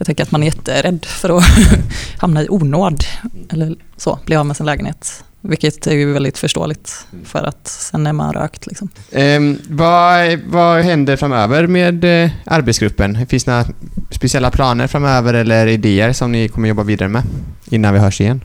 Jag 0.00 0.06
tänker 0.06 0.22
att 0.24 0.30
man 0.30 0.42
är 0.42 0.46
jätterädd 0.46 1.04
för 1.06 1.38
att 1.38 1.44
hamna 2.18 2.42
i 2.42 2.46
onåd. 2.50 3.04
Eller 3.52 3.74
så, 3.96 4.18
bli 4.26 4.36
av 4.36 4.46
med 4.46 4.56
sin 4.56 4.66
lägenhet. 4.66 5.24
Vilket 5.40 5.86
är 5.86 5.94
ju 5.94 6.12
väldigt 6.12 6.38
förståeligt 6.38 7.06
för 7.24 7.38
att 7.44 7.68
sen 7.68 8.06
är 8.06 8.12
man 8.12 8.32
rökt. 8.34 8.66
Liksom. 8.66 8.88
Ehm, 9.12 9.58
vad, 9.68 10.38
vad 10.46 10.82
händer 10.84 11.16
framöver 11.16 11.66
med 11.66 12.24
eh, 12.24 12.30
arbetsgruppen? 12.44 13.26
Finns 13.26 13.44
det 13.44 13.50
några 13.50 13.64
speciella 14.10 14.50
planer 14.50 14.86
framöver 14.86 15.34
eller 15.34 15.66
idéer 15.66 16.12
som 16.12 16.32
ni 16.32 16.48
kommer 16.48 16.68
jobba 16.68 16.82
vidare 16.82 17.08
med 17.08 17.22
innan 17.70 17.94
vi 17.94 18.00
hörs 18.00 18.20
igen? 18.20 18.40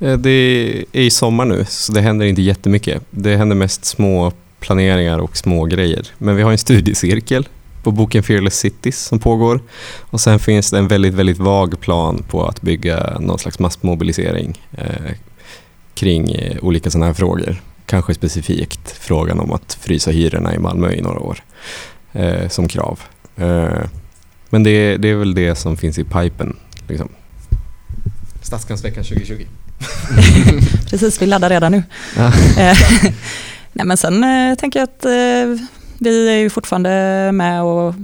Eh, 0.00 0.12
Det 0.18 0.30
är 0.92 1.00
i 1.00 1.10
sommar 1.10 1.44
nu, 1.44 1.64
så 1.68 1.92
det 1.92 2.00
händer 2.00 2.26
inte 2.26 2.42
jättemycket. 2.42 3.02
Det 3.10 3.36
händer 3.36 3.56
mest 3.56 3.84
små 3.84 4.32
planeringar 4.60 5.18
och 5.18 5.36
små 5.36 5.64
grejer. 5.64 6.06
Men 6.18 6.36
vi 6.36 6.42
har 6.42 6.52
en 6.52 6.58
studiecirkel 6.58 7.48
på 7.86 7.92
boken 7.92 8.22
Fearless 8.22 8.58
Cities 8.58 8.98
som 8.98 9.18
pågår. 9.18 9.60
Och 10.00 10.20
sen 10.20 10.38
finns 10.38 10.70
det 10.70 10.78
en 10.78 10.88
väldigt, 10.88 11.14
väldigt 11.14 11.38
vag 11.38 11.80
plan 11.80 12.24
på 12.28 12.46
att 12.46 12.62
bygga 12.62 13.18
någon 13.20 13.38
slags 13.38 13.58
massmobilisering 13.58 14.62
eh, 14.72 15.12
kring 15.94 16.30
eh, 16.30 16.56
olika 16.62 16.90
sådana 16.90 17.06
här 17.06 17.14
frågor. 17.14 17.62
Kanske 17.86 18.14
specifikt 18.14 18.90
frågan 18.90 19.40
om 19.40 19.52
att 19.52 19.78
frysa 19.80 20.10
hyrorna 20.10 20.54
i 20.54 20.58
Malmö 20.58 20.92
i 20.92 21.02
några 21.02 21.18
år 21.18 21.42
eh, 22.12 22.48
som 22.48 22.68
krav. 22.68 23.00
Eh, 23.36 23.84
men 24.50 24.62
det, 24.62 24.96
det 24.96 25.08
är 25.08 25.14
väl 25.14 25.34
det 25.34 25.54
som 25.54 25.76
finns 25.76 25.98
i 25.98 26.04
pipen. 26.04 26.56
Liksom. 26.88 27.08
Stadskansveckan 28.42 29.04
2020. 29.04 29.46
Precis, 30.90 31.22
vi 31.22 31.26
laddar 31.26 31.50
redan 31.50 31.72
nu. 31.72 31.82
Ja. 32.16 32.32
Eh, 32.58 32.76
Nej, 33.72 33.86
men 33.86 33.96
sen 33.96 34.24
eh, 34.24 34.54
tänker 34.54 34.80
jag 34.80 34.84
att 34.84 35.04
eh, 35.04 35.66
vi 35.98 36.28
är 36.28 36.38
ju 36.38 36.50
fortfarande 36.50 37.30
med 37.32 37.62
och 37.62 37.94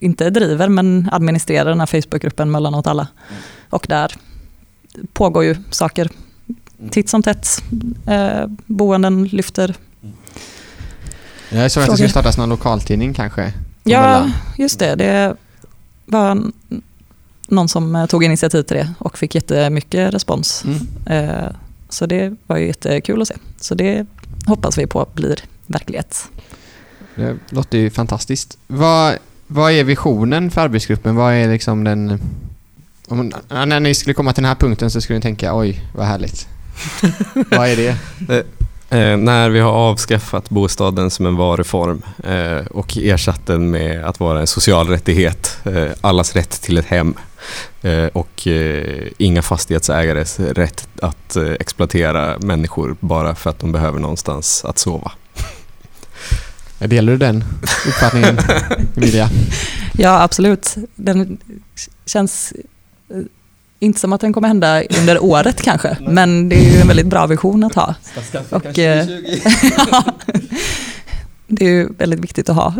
inte 0.00 0.30
driver 0.30 0.68
men 0.68 1.08
administrerar 1.12 1.68
den 1.70 1.80
här 1.80 1.86
Facebookgruppen 1.86 2.50
Mellanåt 2.50 2.86
alla. 2.86 3.08
Och 3.70 3.86
där 3.88 4.12
pågår 5.12 5.44
ju 5.44 5.56
saker 5.70 6.08
titt 6.90 7.08
som 7.08 7.22
tätt. 7.22 7.62
Eh, 8.06 8.46
boenden 8.66 9.24
lyfter. 9.24 9.74
Jag 11.50 11.70
såg 11.70 11.82
att 11.82 11.90
det 11.90 11.96
ska 11.96 12.08
startas 12.08 12.38
någon 12.38 12.48
lokaltidning 12.48 13.14
kanske? 13.14 13.52
Ja, 13.84 14.00
Mellan. 14.00 14.32
just 14.58 14.78
det. 14.78 14.94
Det 14.94 15.36
var 16.06 16.42
någon 17.48 17.68
som 17.68 17.96
eh, 17.96 18.06
tog 18.06 18.24
initiativ 18.24 18.62
till 18.62 18.76
det 18.76 18.92
och 18.98 19.18
fick 19.18 19.34
jättemycket 19.34 20.14
respons. 20.14 20.64
Mm. 20.64 20.80
Eh, 21.06 21.50
Så 21.88 22.06
det 22.06 22.34
var 22.46 22.56
ju 22.56 22.66
jättekul 22.66 23.22
att 23.22 23.28
se. 23.28 23.34
Så 23.60 23.74
det 23.74 24.06
hoppas 24.46 24.78
vi 24.78 24.86
på 24.86 25.06
blir 25.14 25.38
verklighet. 25.66 26.28
Det 27.16 27.36
låter 27.50 27.78
ju 27.78 27.90
fantastiskt. 27.90 28.58
Vad, 28.66 29.18
vad 29.46 29.72
är 29.72 29.84
visionen 29.84 30.50
för 30.50 30.60
arbetsgruppen? 30.60 31.16
Vad 31.16 31.32
är 31.32 31.48
liksom 31.48 31.84
den... 31.84 32.20
Om, 33.08 33.32
när 33.48 33.80
ni 33.80 33.94
skulle 33.94 34.14
komma 34.14 34.32
till 34.32 34.42
den 34.42 34.48
här 34.48 34.56
punkten 34.56 34.90
så 34.90 35.00
skulle 35.00 35.18
ni 35.18 35.22
tänka 35.22 35.56
oj, 35.56 35.82
vad 35.94 36.06
härligt. 36.06 36.48
vad 37.50 37.68
är 37.68 37.76
det? 37.76 37.96
Eh, 38.90 39.16
när 39.16 39.50
vi 39.50 39.60
har 39.60 39.72
avskaffat 39.72 40.50
bostaden 40.50 41.10
som 41.10 41.26
en 41.26 41.36
varuform 41.36 42.02
eh, 42.24 42.66
och 42.66 42.96
ersatt 42.96 43.46
den 43.46 43.70
med 43.70 44.04
att 44.04 44.20
vara 44.20 44.40
en 44.40 44.46
social 44.46 44.88
rättighet, 44.88 45.58
eh, 45.64 45.90
allas 46.00 46.36
rätt 46.36 46.62
till 46.62 46.78
ett 46.78 46.86
hem 46.86 47.14
eh, 47.82 48.06
och 48.06 48.46
eh, 48.46 49.08
inga 49.18 49.42
fastighetsägares 49.42 50.40
rätt 50.40 50.88
att 51.02 51.36
eh, 51.36 51.50
exploatera 51.50 52.38
människor 52.38 52.96
bara 53.00 53.34
för 53.34 53.50
att 53.50 53.58
de 53.58 53.72
behöver 53.72 53.98
någonstans 53.98 54.64
att 54.64 54.78
sova. 54.78 55.12
Delar 56.78 57.12
du 57.12 57.18
den 57.18 57.44
uppfattningen, 57.86 58.38
Emilia? 58.96 59.30
Ja, 59.92 60.22
absolut. 60.22 60.74
Den 60.94 61.38
känns 62.06 62.52
eh, 63.08 63.16
inte 63.78 64.00
som 64.00 64.12
att 64.12 64.20
den 64.20 64.32
kommer 64.32 64.48
hända 64.48 64.82
under 64.82 65.22
året 65.22 65.62
kanske, 65.62 65.96
men 66.00 66.48
det 66.48 66.56
är 66.56 66.72
ju 66.74 66.80
en 66.80 66.88
väldigt 66.88 67.06
bra 67.06 67.26
vision 67.26 67.64
att 67.64 67.74
ha. 67.74 67.94
Och, 68.50 68.78
eh, 68.78 69.06
det 71.46 71.64
är 71.64 71.70
ju 71.70 71.88
väldigt 71.98 72.20
viktigt 72.20 72.48
att 72.48 72.56
ha 72.56 72.74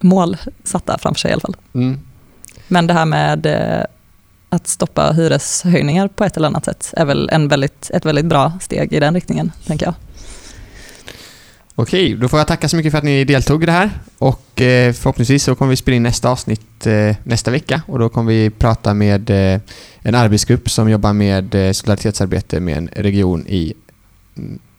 mål 0.00 0.36
satta 0.64 0.98
framför 0.98 1.18
sig 1.18 1.30
i 1.30 1.32
alla 1.32 1.40
fall. 1.40 1.56
Mm. 1.74 2.00
Men 2.68 2.86
det 2.86 2.94
här 2.94 3.06
med 3.06 3.46
eh, 3.46 3.84
att 4.48 4.68
stoppa 4.68 5.12
hyreshöjningar 5.12 6.08
på 6.08 6.24
ett 6.24 6.36
eller 6.36 6.48
annat 6.48 6.64
sätt 6.64 6.94
är 6.96 7.04
väl 7.04 7.30
en 7.32 7.48
väldigt, 7.48 7.90
ett 7.94 8.04
väldigt 8.04 8.26
bra 8.26 8.52
steg 8.60 8.92
i 8.92 9.00
den 9.00 9.14
riktningen, 9.14 9.52
tänker 9.66 9.86
jag. 9.86 9.94
Okej, 11.80 12.14
då 12.14 12.28
får 12.28 12.38
jag 12.38 12.46
tacka 12.46 12.68
så 12.68 12.76
mycket 12.76 12.92
för 12.92 12.98
att 12.98 13.04
ni 13.04 13.24
deltog 13.24 13.62
i 13.62 13.66
det 13.66 13.72
här. 13.72 13.90
Och 14.18 14.60
eh, 14.60 14.92
förhoppningsvis 14.92 15.44
så 15.44 15.54
kommer 15.54 15.70
vi 15.70 15.76
spela 15.76 15.96
in 15.96 16.02
nästa 16.02 16.30
avsnitt 16.30 16.86
eh, 16.86 17.16
nästa 17.22 17.50
vecka. 17.50 17.82
Och 17.86 17.98
då 17.98 18.08
kommer 18.08 18.32
vi 18.32 18.50
prata 18.50 18.94
med 18.94 19.30
eh, 19.30 19.60
en 20.00 20.14
arbetsgrupp 20.14 20.70
som 20.70 20.90
jobbar 20.90 21.12
med 21.12 21.54
eh, 21.54 21.72
solidaritetsarbete 21.72 22.60
med 22.60 22.76
en 22.76 22.88
region 22.88 23.46
i, 23.46 23.74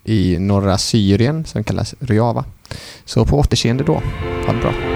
i 0.03 0.39
norra 0.39 0.77
Syrien 0.77 1.45
som 1.45 1.63
kallas 1.63 1.95
Rojava. 1.99 2.45
Så 3.05 3.25
på 3.25 3.39
återseende 3.39 3.83
då. 3.83 4.01
Ha 4.45 4.53
det 4.53 4.59
bra. 4.59 4.90